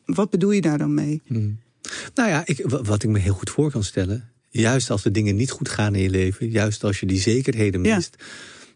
[0.06, 1.22] wat bedoel je daar dan mee?
[1.26, 1.60] Hmm.
[2.14, 4.30] Nou ja, ik, wat ik me heel goed voor kan stellen...
[4.50, 6.50] juist als de dingen niet goed gaan in je leven...
[6.50, 8.16] juist als je die zekerheden mist...
[8.18, 8.26] Ja.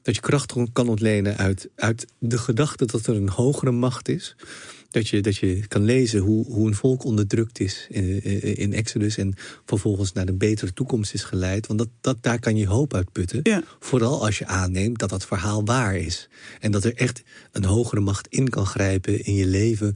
[0.01, 4.35] dat je kracht kan ontlenen uit, uit de gedachte dat er een hogere macht is...
[4.93, 8.23] Dat je, dat je kan lezen hoe, hoe een volk onderdrukt is in,
[8.55, 9.33] in Exodus en
[9.65, 11.67] vervolgens naar een betere toekomst is geleid.
[11.67, 13.39] Want dat, dat, daar kan je hoop uit putten.
[13.43, 13.63] Ja.
[13.79, 16.29] Vooral als je aanneemt dat dat verhaal waar is.
[16.59, 19.95] En dat er echt een hogere macht in kan grijpen in je leven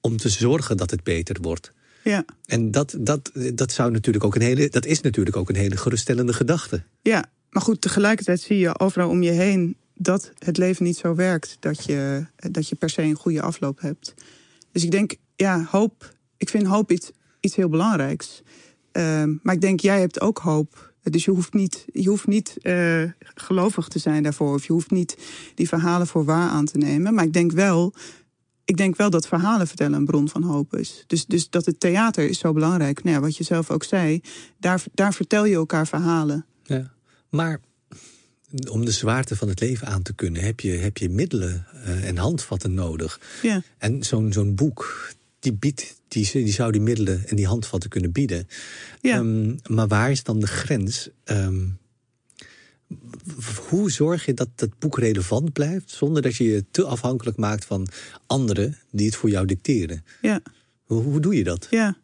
[0.00, 1.72] om te zorgen dat het beter wordt.
[2.04, 2.24] Ja.
[2.46, 5.76] En dat, dat, dat, zou natuurlijk ook een hele, dat is natuurlijk ook een hele
[5.76, 6.82] geruststellende gedachte.
[7.02, 11.14] Ja, maar goed, tegelijkertijd zie je overal om je heen dat het leven niet zo
[11.14, 11.56] werkt.
[11.60, 14.14] Dat je, dat je per se een goede afloop hebt.
[14.72, 16.14] Dus ik denk, ja, hoop.
[16.36, 18.42] Ik vind hoop iets, iets heel belangrijks.
[18.92, 20.92] Uh, maar ik denk, jij hebt ook hoop.
[21.02, 24.54] Dus je hoeft niet, je hoeft niet uh, gelovig te zijn daarvoor.
[24.54, 25.16] Of je hoeft niet
[25.54, 27.14] die verhalen voor waar aan te nemen.
[27.14, 27.94] Maar ik denk wel,
[28.64, 31.04] ik denk wel dat verhalen vertellen een bron van hoop is.
[31.06, 33.04] Dus, dus dat het theater is zo belangrijk.
[33.04, 34.20] Nou wat je zelf ook zei,
[34.58, 36.46] daar, daar vertel je elkaar verhalen.
[36.62, 36.92] Ja,
[37.30, 37.60] maar
[38.70, 42.08] om de zwaarte van het leven aan te kunnen, heb je, heb je middelen uh,
[42.08, 43.20] en handvatten nodig.
[43.42, 43.62] Ja.
[43.78, 48.12] En zo'n zo'n boek, die, biedt, die, die zou die middelen en die handvatten kunnen
[48.12, 48.48] bieden.
[49.00, 49.18] Ja.
[49.18, 51.08] Um, maar waar is dan de grens?
[51.24, 51.78] Um,
[53.68, 57.64] hoe zorg je dat dat boek relevant blijft, zonder dat je je te afhankelijk maakt
[57.64, 57.88] van
[58.26, 60.04] anderen die het voor jou dicteren?
[60.22, 60.40] Ja.
[60.84, 61.66] Hoe, hoe doe je dat?
[61.70, 61.96] Ja.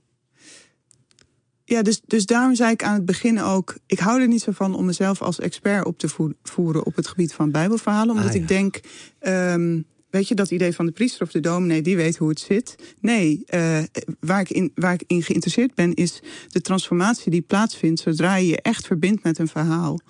[1.75, 3.77] Ja, dus, dus daarom zei ik aan het begin ook...
[3.87, 6.87] ik hou er niet zo van om mezelf als expert op te voeren...
[6.87, 8.11] op het gebied van bijbelverhalen.
[8.11, 8.41] Omdat Ah, ja.
[8.41, 8.81] ik denk,
[9.21, 11.83] um, weet je, dat idee van de priester of de dominee...
[11.83, 12.95] die weet hoe het zit.
[13.01, 13.83] Nee, uh,
[14.21, 15.95] waar, ik in, waar ik in geïnteresseerd ben...
[15.95, 18.01] is de transformatie die plaatsvindt...
[18.01, 20.01] zodra je je echt verbindt met een verhaal.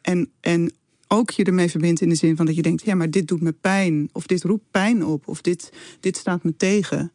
[0.00, 0.72] En, en
[1.08, 2.84] ook je ermee verbindt in de zin van dat je denkt...
[2.84, 5.28] ja, maar dit doet me pijn, of dit roept pijn op...
[5.28, 7.12] of dit, dit staat me tegen...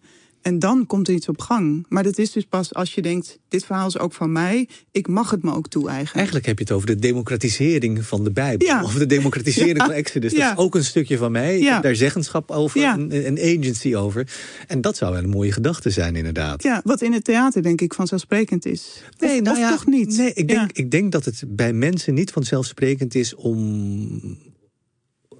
[0.50, 1.86] En dan komt er iets op gang.
[1.90, 4.68] Maar dat is dus pas als je denkt: dit verhaal is ook van mij.
[4.92, 6.16] Ik mag het me ook toe-eigenen.
[6.16, 8.68] Eigenlijk heb je het over de democratisering van de Bijbel.
[8.68, 8.84] Ja.
[8.84, 9.86] Of de democratisering Ja.
[9.86, 10.34] van Exodus.
[10.34, 11.58] Dat is ook een stukje van mij.
[11.58, 11.74] Ik Ja.
[11.74, 14.28] heb daar zeggenschap over, een, een agency over.
[14.68, 16.64] En dat zou wel een mooie gedachte zijn, inderdaad.
[16.64, 19.02] Ja, wat in het theater denk ik vanzelfsprekend is.
[19.14, 20.18] Of, Nee, nou of toch niet?
[20.18, 20.84] Nee, ik denk, Ja.
[20.84, 24.38] ik denk dat het bij mensen niet vanzelfsprekend is om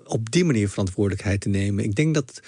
[0.06, 1.84] op die manier verantwoordelijkheid te nemen.
[1.84, 2.40] Ik denk dat,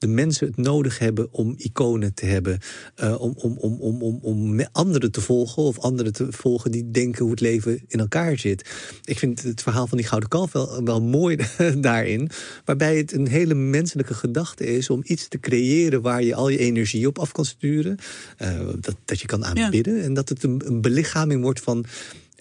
[0.00, 2.58] de mensen het nodig hebben om iconen te hebben.
[3.02, 6.90] Uh, om, om, om, om, om, om anderen te volgen of anderen te volgen die
[6.90, 8.70] denken hoe het leven in elkaar zit.
[9.04, 11.38] Ik vind het verhaal van die Gouden Kalf wel, wel mooi
[11.80, 12.30] daarin.
[12.64, 16.58] Waarbij het een hele menselijke gedachte is om iets te creëren waar je al je
[16.58, 17.98] energie op af kan sturen.
[18.42, 20.02] Uh, dat, dat je kan aanbidden.
[20.02, 21.84] En dat het een, een belichaming wordt van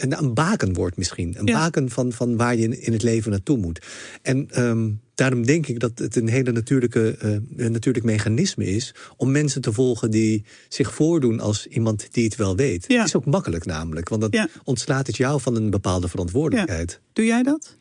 [0.01, 1.35] een, een baken wordt misschien.
[1.38, 3.85] Een baken van, van waar je in het leven naartoe moet.
[4.21, 8.95] En um, daarom denk ik dat het een hele natuurlijke, uh, een natuurlijk mechanisme is
[9.17, 12.88] om mensen te volgen die zich voordoen als iemand die het wel weet.
[12.88, 16.99] Het is ook makkelijk namelijk, want dat ontslaat het jou van een bepaalde verantwoordelijkheid.
[17.13, 17.75] Doe jij dat?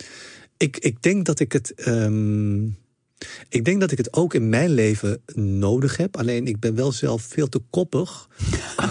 [0.56, 1.88] Ik, ik denk dat ik het.
[1.88, 2.76] Um,
[3.48, 6.16] ik denk dat ik het ook in mijn leven nodig heb.
[6.16, 8.28] Alleen ik ben wel zelf veel te koppig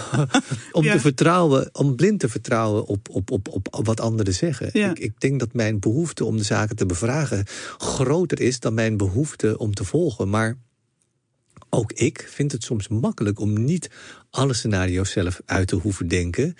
[0.72, 4.74] om te vertrouwen, om blind te vertrouwen op, op, op, op wat anderen zeggen.
[4.74, 7.44] Ik, ik, denk dat mijn behoefte om de zaken te bevragen
[7.78, 10.28] groter is dan mijn behoefte om te volgen.
[10.28, 10.56] Maar
[11.70, 13.90] ook ik vind het soms makkelijk om niet
[14.30, 16.54] alle scenario's zelf uit te hoeven denken.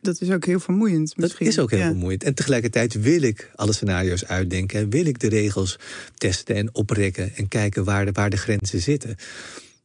[0.00, 1.16] Dat is ook heel vermoeiend.
[1.16, 1.46] Misschien.
[1.46, 2.24] Dat is ook heel vermoeiend.
[2.24, 4.80] En tegelijkertijd wil ik alle scenario's uitdenken.
[4.80, 5.78] En wil ik de regels
[6.14, 7.34] testen en oprekken.
[7.36, 9.16] En kijken waar de, waar de grenzen zitten.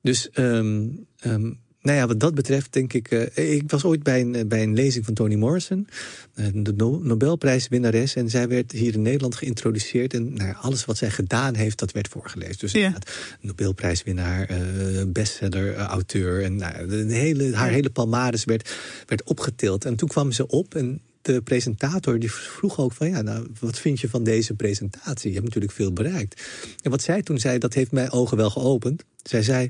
[0.01, 3.11] Dus um, um, nou ja, wat dat betreft denk ik...
[3.11, 5.87] Uh, ik was ooit bij een, bij een lezing van Toni Morrison,
[6.35, 8.15] uh, de no Nobelprijswinnares.
[8.15, 10.13] En zij werd hier in Nederland geïntroduceerd.
[10.13, 12.57] En nou, alles wat zij gedaan heeft, dat werd voorgelezen.
[12.57, 12.97] Dus ja.
[13.41, 16.43] Nobelprijswinnaar, uh, bestseller, auteur.
[16.43, 18.71] En nou, de hele, haar hele palmares werd,
[19.05, 19.85] werd opgetild.
[19.85, 23.79] En toen kwam ze op en de presentator die vroeg ook van ja, nou, wat
[23.79, 25.27] vind je van deze presentatie?
[25.27, 26.41] Je hebt natuurlijk veel bereikt.
[26.81, 29.03] En wat zij toen zei, dat heeft mijn ogen wel geopend.
[29.23, 29.69] Zij zei,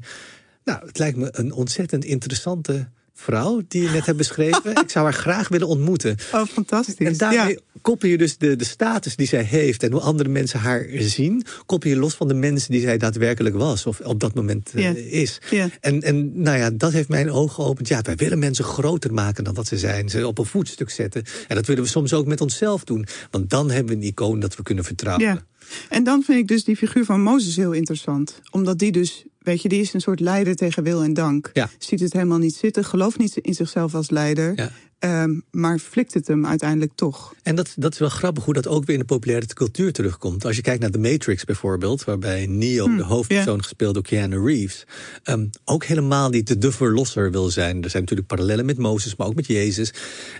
[0.65, 4.71] nou, het lijkt me een ontzettend interessante vrouw die je net hebt beschreven.
[4.83, 6.17] ik zou haar graag willen ontmoeten.
[6.33, 6.95] Oh, fantastisch.
[6.95, 10.59] En daarmee koppel je dus de, de status die zij heeft en hoe andere mensen
[10.59, 14.33] haar zien, koppel je los van de mensen die zij daadwerkelijk was of op dat
[14.33, 15.41] moment uh, is.
[15.79, 17.87] En, en nou ja, dat heeft mijn ogen geopend.
[17.87, 21.23] Ja, wij willen mensen groter maken dan wat ze zijn, ze op een voetstuk zetten.
[21.47, 24.39] En dat willen we soms ook met onszelf doen, want dan hebben we een icoon
[24.39, 25.45] dat we kunnen vertrouwen.
[25.89, 28.41] En dan vind ik dus die figuur van Mozes heel interessant.
[28.51, 31.49] Omdat die dus, weet je, die is een soort leider tegen wil en dank.
[31.53, 31.69] Ja.
[31.77, 34.53] Ziet het helemaal niet zitten, gelooft niet in zichzelf als leider.
[34.55, 34.71] Ja.
[35.05, 37.33] Um, maar flikt het hem uiteindelijk toch.
[37.43, 40.45] En dat, dat is wel grappig hoe dat ook weer in de populaire cultuur terugkomt.
[40.45, 44.45] Als je kijkt naar The Matrix bijvoorbeeld, waarbij Neo, hmm, de hoofdpersoon, gespeeld door Keanu
[44.45, 44.85] Reeves,
[45.23, 47.83] um, ook helemaal niet de verlosser wil zijn.
[47.83, 49.93] Er zijn natuurlijk parallellen met Mozes, maar ook met Jezus.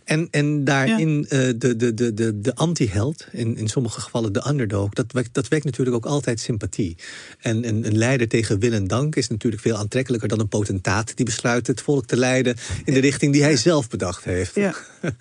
[0.04, 1.48] En, en daarin ja.
[1.48, 5.34] uh, de, de, de, de, de anti-held, in, in sommige gevallen de underdog, dat wekt,
[5.34, 6.98] dat wekt natuurlijk ook altijd sympathie.
[7.40, 11.16] En, en een leider tegen wil en dank is natuurlijk veel aantrekkelijker dan een potentaat
[11.16, 14.55] die besluit het volk te leiden in de richting die hij zelf bedacht heeft.
[14.56, 14.74] Ja.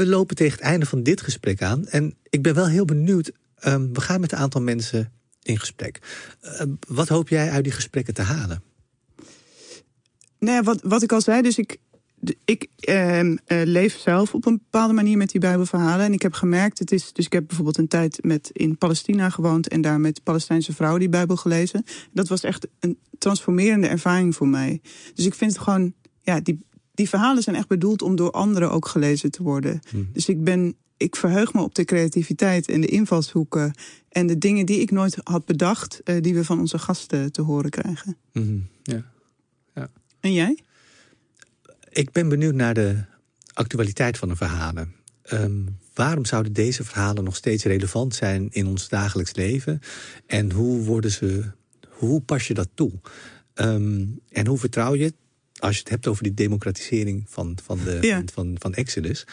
[0.00, 1.86] We lopen tegen het einde van dit gesprek aan.
[1.86, 3.32] En ik ben wel heel benieuwd.
[3.66, 5.98] Um, we gaan met een aantal mensen in gesprek.
[6.42, 8.62] Uh, wat hoop jij uit die gesprekken te halen?
[10.38, 11.78] Nou ja, wat, wat ik al zei, dus ik,
[12.44, 16.06] ik uh, uh, leef zelf op een bepaalde manier met die Bijbelverhalen.
[16.06, 19.30] En ik heb gemerkt, het is, dus ik heb bijvoorbeeld een tijd met, in Palestina
[19.30, 21.84] gewoond en daar met Palestijnse vrouwen die Bijbel gelezen.
[22.12, 24.80] Dat was echt een transformerende ervaring voor mij.
[25.14, 26.58] Dus ik vind het gewoon, ja, die,
[26.94, 29.80] die verhalen zijn echt bedoeld om door anderen ook gelezen te worden.
[29.90, 30.08] Hmm.
[30.12, 33.74] Dus ik ben, ik verheug me op de creativiteit en de invalshoeken
[34.08, 37.42] en de dingen die ik nooit had bedacht, uh, die we van onze gasten te
[37.42, 38.16] horen krijgen.
[38.32, 38.66] Hmm.
[38.82, 39.04] Ja.
[39.74, 39.88] ja.
[40.20, 40.58] En jij?
[41.88, 43.04] Ik ben benieuwd naar de
[43.52, 44.92] actualiteit van de verhalen.
[45.32, 49.80] Um, waarom zouden deze verhalen nog steeds relevant zijn in ons dagelijks leven?
[50.26, 51.44] En hoe worden ze,
[51.88, 52.92] hoe pas je dat toe?
[53.54, 55.14] Um, en hoe vertrouw je
[55.64, 59.26] als je het hebt over die democratisering van, van, de, van, van, van, Exodus.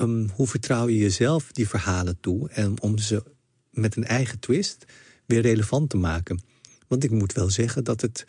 [0.00, 3.22] Um, hoe vertrouw je jezelf die verhalen toe en om ze
[3.70, 4.84] met een eigen twist
[5.26, 6.42] weer relevant te maken?
[6.88, 8.26] Want ik moet wel zeggen dat, het,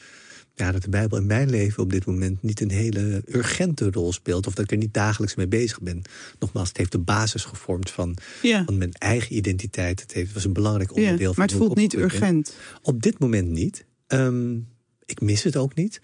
[0.54, 4.14] ja, dat de Bijbel in mijn leven op dit moment niet een hele urgente rol
[4.14, 4.48] speelt.
[4.48, 6.02] Of dat ik er niet dagelijks mee bezig ben.
[6.40, 8.18] Nogmaals, het heeft de basis gevormd van,
[8.66, 10.02] van mijn eigen identiteit.
[10.02, 12.56] Het heeft, was een belangrijk onderdeel ja, van Maar het voelt niet urgent.
[12.82, 13.86] Op dit moment niet.
[14.08, 14.68] Um,
[15.06, 16.02] ik mis het ook niet.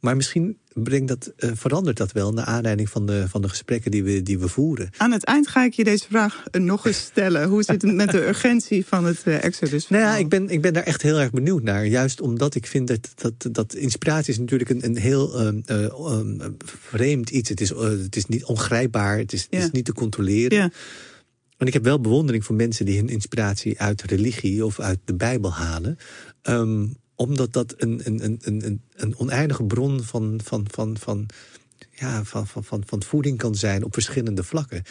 [0.00, 3.90] Maar misschien brengt dat, uh, verandert dat wel naar aanleiding van de, van de gesprekken
[3.90, 4.90] die we, die we voeren.
[4.96, 7.48] Aan het eind ga ik je deze vraag nog eens stellen.
[7.48, 9.88] Hoe zit het met de urgentie van het uh, Exodus?
[9.88, 11.86] Nou ja, ik ben, ik ben daar echt heel erg benieuwd naar.
[11.86, 17.30] Juist omdat ik vind dat, dat, dat inspiratie is natuurlijk een, een heel uh, vreemd
[17.30, 17.48] iets.
[17.48, 20.58] Het is, het is niet ongrijpbaar, het is, het is niet te controleren.
[20.58, 20.70] Ja.
[21.56, 25.14] En ik heb wel bewondering voor mensen die hun inspiratie uit religie of uit de
[25.14, 25.96] Bijbel halen.
[26.42, 31.26] Um, omdat dat een, een, een, een, een oneindige bron van, van, van, van,
[31.90, 34.82] ja, van, van, van, van voeding kan zijn op verschillende vlakken.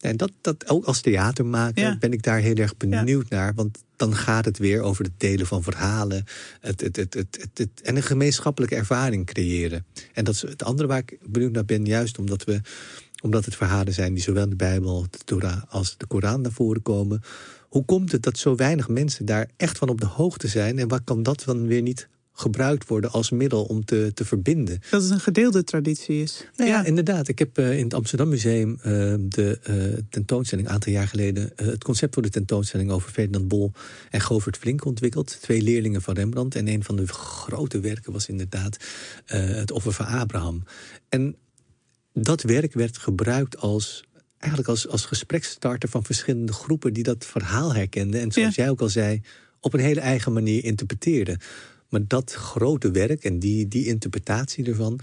[0.00, 3.54] En dat, dat ook als theatermaker ben ik daar heel erg benieuwd naar.
[3.54, 6.24] Want dan gaat het weer over het delen van verhalen.
[6.60, 9.86] Het, het, het, het, het, en een gemeenschappelijke ervaring creëren.
[10.12, 12.60] En dat is het andere waar ik benieuwd naar ben, juist omdat we
[13.22, 16.52] omdat het verhalen zijn die zowel in de Bijbel, de Torah als de Koran naar
[16.52, 17.22] voren komen.
[17.68, 20.78] Hoe komt het dat zo weinig mensen daar echt van op de hoogte zijn?
[20.78, 24.80] En waar kan dat dan weer niet gebruikt worden als middel om te, te verbinden.
[24.90, 26.44] Dat het een gedeelde traditie is.
[26.56, 27.28] Nou ja, inderdaad.
[27.28, 28.84] Ik heb uh, in het Amsterdam Museum uh,
[29.18, 31.52] de uh, tentoonstelling een aantal jaar geleden...
[31.56, 33.72] het concept voor de tentoonstelling over Ferdinand Bol
[34.10, 35.38] en Govert Flink ontwikkeld.
[35.40, 36.54] Twee leerlingen van Rembrandt.
[36.54, 38.76] En een van de grote werken was inderdaad
[39.26, 40.62] het offer van Abraham.
[41.08, 41.36] En
[42.12, 44.04] dat werk werd gebruikt als
[44.38, 48.20] eigenlijk als, als gespreksstarter van verschillende groepen die dat verhaal herkenden.
[48.20, 49.20] En zoals jij ook al zei,
[49.60, 51.38] op een hele eigen manier interpreteerden.
[51.88, 55.00] Maar dat grote werk en die, die interpretatie ervan,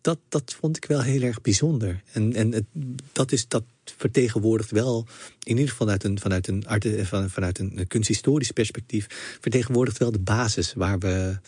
[0.00, 2.02] dat, dat vond ik wel heel erg bijzonder.
[2.12, 2.64] En, en het,
[3.12, 5.06] dat, is, dat vertegenwoordigt wel,
[5.42, 9.06] in ieder geval vanuit een, vanuit een, van, vanuit een kunsthistorisch perspectief,
[9.40, 11.38] vertegenwoordigt wel de basis waar we,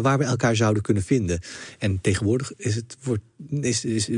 [0.00, 1.40] waar we elkaar zouden kunnen vinden.
[1.78, 3.22] En tegenwoordig is het, wordt,
[3.60, 4.08] is, is,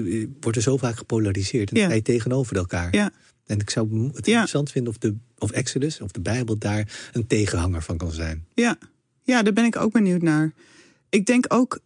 [0.40, 1.72] wordt er zo vaak gepolariseerd.
[1.72, 2.00] En ja.
[2.02, 2.94] tegenover elkaar.
[2.94, 3.12] Ja.
[3.46, 7.26] En ik zou het interessant vinden of, de, of Exodus of de Bijbel daar een
[7.26, 8.44] tegenhanger van kan zijn.
[8.54, 8.78] Ja.
[9.22, 10.52] Ja, daar ben ik ook benieuwd naar.
[11.08, 11.78] Ik denk ook,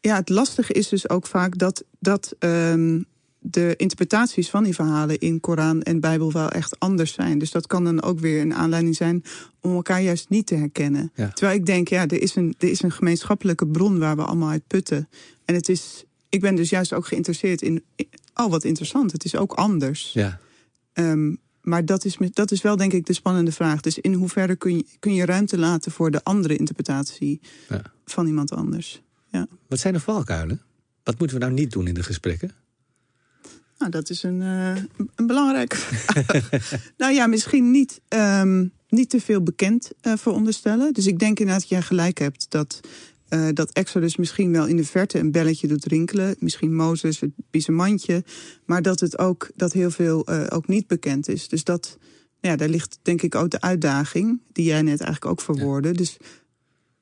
[0.00, 3.06] ja, het lastige is dus ook vaak dat, dat um,
[3.46, 7.38] de interpretaties van die verhalen in Koran en Bijbel wel echt anders zijn.
[7.38, 9.24] Dus dat kan dan ook weer een aanleiding zijn
[9.60, 11.12] om elkaar juist niet te herkennen.
[11.14, 14.48] Terwijl ik denk, ja, er is, een, er is een gemeenschappelijke bron waar we allemaal
[14.48, 15.08] uit putten.
[15.44, 17.84] En het is, ik ben dus juist ook geïnteresseerd in,
[18.34, 20.12] oh wat interessant, het is ook anders.
[20.12, 20.40] Ja.
[20.92, 23.80] Um, maar dat is, dat is wel denk ik de spannende vraag.
[23.80, 27.82] Dus in hoeverre kun je, kun je ruimte laten voor de andere interpretatie ja.
[28.04, 29.02] van iemand anders?
[29.30, 29.46] Ja.
[29.68, 30.60] Wat zijn de valkuilen?
[31.02, 32.50] Wat moeten we nou niet doen in de gesprekken?
[33.78, 34.76] Nou, dat is een, uh,
[35.14, 36.60] een belangrijke vraag.
[36.96, 40.92] nou ja, misschien niet, um, niet te veel bekend uh, veronderstellen.
[40.92, 42.80] Dus ik denk inderdaad dat jij gelijk hebt dat
[43.28, 46.36] uh, dat Exodus misschien wel in de verte een belletje doet rinkelen.
[46.38, 48.24] Misschien Mozes, het biesemandje.
[48.64, 51.48] Maar dat het ook dat heel veel ook niet bekend is.
[51.48, 51.98] Dus dat,
[52.40, 54.40] ja, daar ligt denk ik ook de uitdaging.
[54.52, 55.88] Die jij net eigenlijk ook verwoordde.
[55.88, 55.94] Ja.
[55.94, 56.16] Dus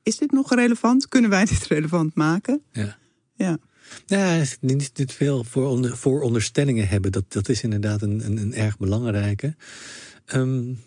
[0.03, 1.07] is dit nog relevant?
[1.07, 2.61] Kunnen wij dit relevant maken?
[2.71, 2.97] Ja.
[3.35, 3.57] Ja.
[4.05, 7.11] Ja, niet, niet veel voor, onder, voor onderstellingen hebben.
[7.11, 9.55] Dat, dat is inderdaad een, een, een erg belangrijke.
[10.33, 10.79] Um,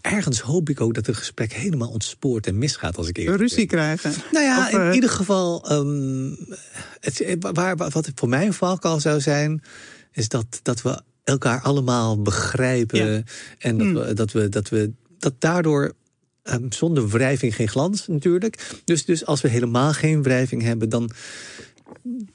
[0.00, 3.66] ergens hoop ik ook dat het gesprek helemaal ontspoort en misgaat als ik eerlijk Ruzie
[3.66, 4.12] krijgen.
[4.32, 4.94] Nou ja, in uh...
[4.94, 6.36] ieder geval, um,
[7.00, 9.62] het, waar, wat voor mij een valkuil zou zijn,
[10.12, 13.12] is dat, dat we elkaar allemaal begrijpen.
[13.12, 13.22] Ja.
[13.58, 13.94] En dat, mm.
[13.94, 15.92] we, dat, we, dat we dat daardoor
[16.42, 18.80] um, zonder wrijving geen glans natuurlijk.
[18.84, 21.10] Dus, dus als we helemaal geen wrijving hebben, dan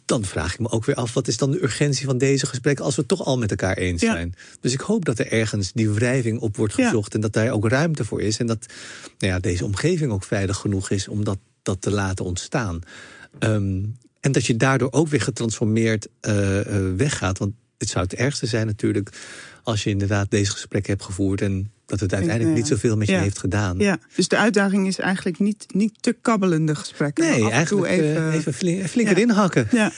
[0.06, 2.86] dan vraag ik me ook weer af, wat is dan de urgentie van deze gesprekken
[2.86, 4.36] als we het toch al met elkaar eens zijn?
[4.62, 7.68] Dus ik hoop dat er ergens die wrijving op wordt gezocht en dat daar ook
[7.68, 8.40] ruimte voor is.
[8.40, 8.66] En dat
[9.18, 12.80] nou ja, deze omgeving ook veilig genoeg is om dat, dat te laten ontstaan.
[13.40, 17.38] Um, en dat je daardoor ook weer getransformeerd uh, uh, weggaat.
[17.38, 19.10] Want het zou het ergste zijn natuurlijk
[19.64, 23.16] als je inderdaad deze gesprekken hebt gevoerd en dat het uiteindelijk niet zoveel met je
[23.16, 23.78] heeft gedaan.
[23.78, 27.24] Ja, dus de uitdaging is eigenlijk niet, niet te kabbelende gesprekken.
[27.24, 29.68] Nee, eigenlijk even, even flink, flink erin hakken.
[29.72, 29.92] Ja.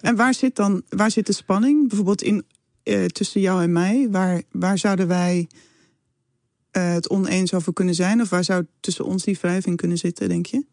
[0.00, 1.88] En waar zit dan waar zit de spanning?
[1.88, 2.44] Bijvoorbeeld in,
[2.84, 4.08] uh, tussen jou en mij.
[4.10, 5.48] Waar, waar zouden wij
[6.70, 8.20] het oneens over kunnen zijn?
[8.20, 10.64] Of waar zou tussen ons die wrijving kunnen zitten, denk je?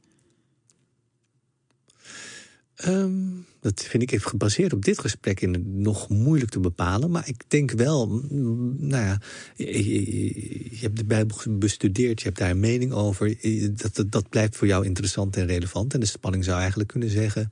[2.88, 7.12] Um, dat vind ik even gebaseerd op dit gesprek in nog moeilijk te bepalen.
[7.12, 8.08] Maar ik denk wel,
[8.78, 9.22] nou ja,
[9.56, 13.36] je, hebt de Bijbel bestudeerd, je hebt daar een mening over.
[13.76, 15.94] Dat, dat, dat, blijft voor jou interessant en relevant.
[15.94, 17.52] En de spanning zou eigenlijk kunnen zeggen,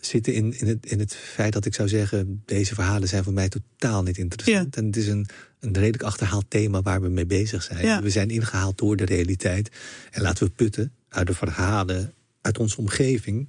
[0.00, 3.32] zitten in, in, het, in het feit dat ik zou zeggen, deze verhalen zijn voor
[3.32, 4.74] mij totaal niet interessant.
[4.74, 4.80] Ja.
[4.80, 5.26] En het is een,
[5.60, 7.86] een redelijk achterhaald thema waar we mee bezig zijn.
[7.86, 8.02] Ja.
[8.02, 9.70] We zijn ingehaald door de realiteit.
[10.10, 13.48] En laten we putten uit de verhalen uit onze omgeving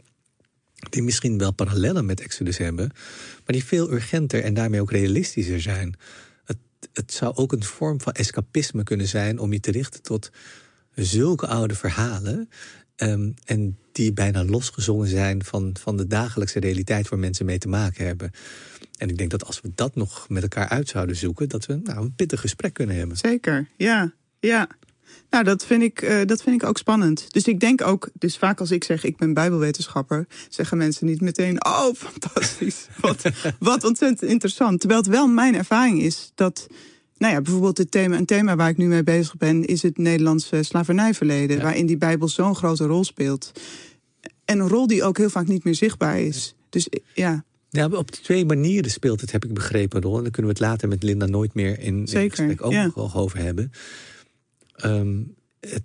[0.89, 2.91] die misschien wel parallellen met Exodus hebben,
[3.35, 5.95] maar die veel urgenter en daarmee ook realistischer zijn.
[6.45, 6.57] Het,
[6.93, 10.31] het zou ook een vorm van escapisme kunnen zijn om je te richten tot
[10.95, 12.49] zulke oude verhalen.
[12.97, 17.67] Um, en die bijna losgezongen zijn van, van de dagelijkse realiteit waar mensen mee te
[17.67, 18.31] maken hebben.
[18.97, 21.79] En ik denk dat als we dat nog met elkaar uit zouden zoeken, dat we
[21.83, 23.17] nou, een pittig gesprek kunnen hebben.
[23.17, 24.13] Zeker, ja.
[24.39, 24.67] Ja,
[25.33, 27.33] nou, dat vind, ik, uh, dat vind ik ook spannend.
[27.33, 31.21] Dus ik denk ook, dus vaak als ik zeg ik ben bijbelwetenschapper, zeggen mensen niet
[31.21, 33.21] meteen, oh fantastisch, wat,
[33.59, 34.79] wat ontzettend interessant.
[34.79, 36.67] Terwijl het wel mijn ervaring is dat,
[37.17, 39.97] nou ja, bijvoorbeeld het thema, een thema waar ik nu mee bezig ben, is het
[39.97, 43.51] Nederlandse slavernijverleden, waarin die Bijbel zo'n grote rol speelt.
[44.45, 46.55] En een rol die ook heel vaak niet meer zichtbaar is.
[46.69, 50.17] Dus ja, Ja, op twee manieren speelt het, heb ik begrepen, rol.
[50.17, 52.71] En daar kunnen we het later met Linda nooit meer in, Zeker, in gesprek ook
[52.71, 52.91] ja.
[52.95, 53.71] nog over hebben.
[54.85, 55.35] Um,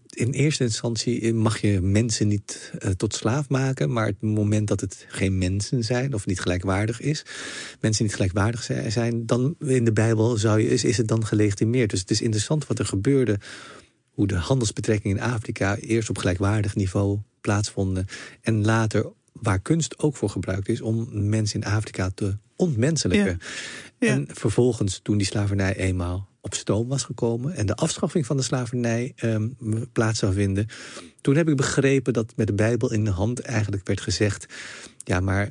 [0.09, 4.81] in eerste instantie mag je mensen niet uh, tot slaaf maken, maar het moment dat
[4.81, 7.25] het geen mensen zijn of niet gelijkwaardig is,
[7.81, 11.91] mensen niet gelijkwaardig zijn, dan in de Bijbel zou je, is, is het dan gelegitimeerd.
[11.91, 13.39] Dus het is interessant wat er gebeurde,
[14.11, 18.07] hoe de handelsbetrekkingen in Afrika eerst op gelijkwaardig niveau plaatsvonden
[18.41, 23.39] en later waar kunst ook voor gebruikt is om mensen in Afrika te ontmenselijken.
[23.99, 28.43] En vervolgens, toen die slavernij eenmaal op stoom was gekomen en de afschaffing van de
[28.43, 29.57] slavernij um,
[29.93, 30.67] plaats zou vinden,
[31.21, 34.47] toen heb ik begrepen dat met de Bijbel in de hand eigenlijk werd gezegd:
[35.05, 35.51] ja, maar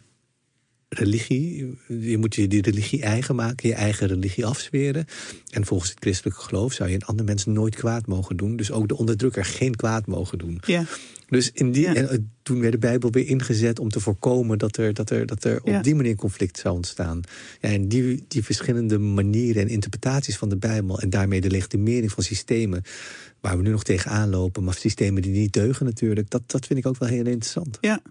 [0.90, 5.06] religie, je moet je die religie eigen maken, je eigen religie afzweren.
[5.50, 8.56] En volgens het christelijke geloof zou je een ander mens nooit kwaad mogen doen.
[8.56, 10.62] Dus ook de onderdrukker geen kwaad mogen doen.
[10.66, 10.84] Ja.
[11.30, 14.78] Dus in die, en eh, toen werd de Bijbel weer ingezet om te voorkomen dat
[14.78, 17.22] er, dat er, dat er op die manier conflict zou ontstaan.
[17.62, 22.12] Ja, en die, die verschillende manieren en interpretaties van de Bijbel en daarmee de legitimering
[22.12, 22.84] van systemen
[23.40, 26.80] waar we nu nog tegenaan lopen, maar systemen die niet deugen natuurlijk, dat, dat vind
[26.80, 27.78] ik ook wel heel interessant.
[27.82, 28.02] Ja,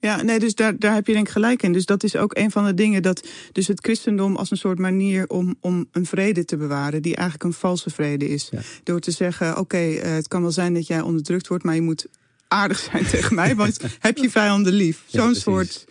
[0.00, 1.72] ja, nee, dus daar, daar heb je denk ik gelijk in.
[1.72, 4.78] Dus dat is ook een van de dingen dat dus het christendom als een soort
[4.78, 8.50] manier om, om een vrede te bewaren, die eigenlijk een valse vrede is.
[8.82, 11.82] Door te zeggen, oké, eh, het kan wel zijn dat jij onderdrukt wordt, maar je
[11.82, 12.06] moet
[12.48, 15.02] aardig zijn tegen mij, want heb je vijanden lief.
[15.06, 15.84] Zo'n soort.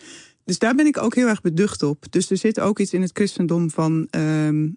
[0.44, 2.04] Dus daar ben ik ook heel erg beducht op.
[2.10, 4.76] Dus er zit ook iets in het christendom van um,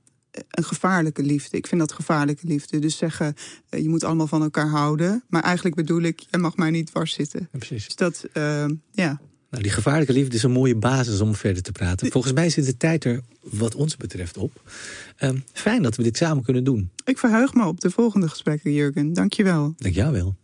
[0.50, 1.58] een gevaarlijke liefde.
[1.58, 2.80] Ik vind dat gevaarlijke liefde.
[2.80, 3.36] Dus zeggen,
[3.70, 5.24] uh, je moet allemaal van elkaar houden.
[5.30, 7.40] Maar eigenlijk bedoel ik, je mag mij niet dwars zitten.
[7.52, 7.86] Ja, precies.
[7.86, 9.22] Dus dat, uh, ja.
[9.50, 12.12] Nou, die gevaarlijke liefde is een mooie basis om verder te praten.
[12.12, 14.62] Volgens mij zit de tijd er wat ons betreft op.
[15.20, 16.90] Uh, fijn dat we dit samen kunnen doen.
[17.06, 19.14] Ik verheug me op de volgende gesprekken, Jurgen.
[19.14, 19.74] Dank je wel.
[19.78, 20.36] Dank jou wel.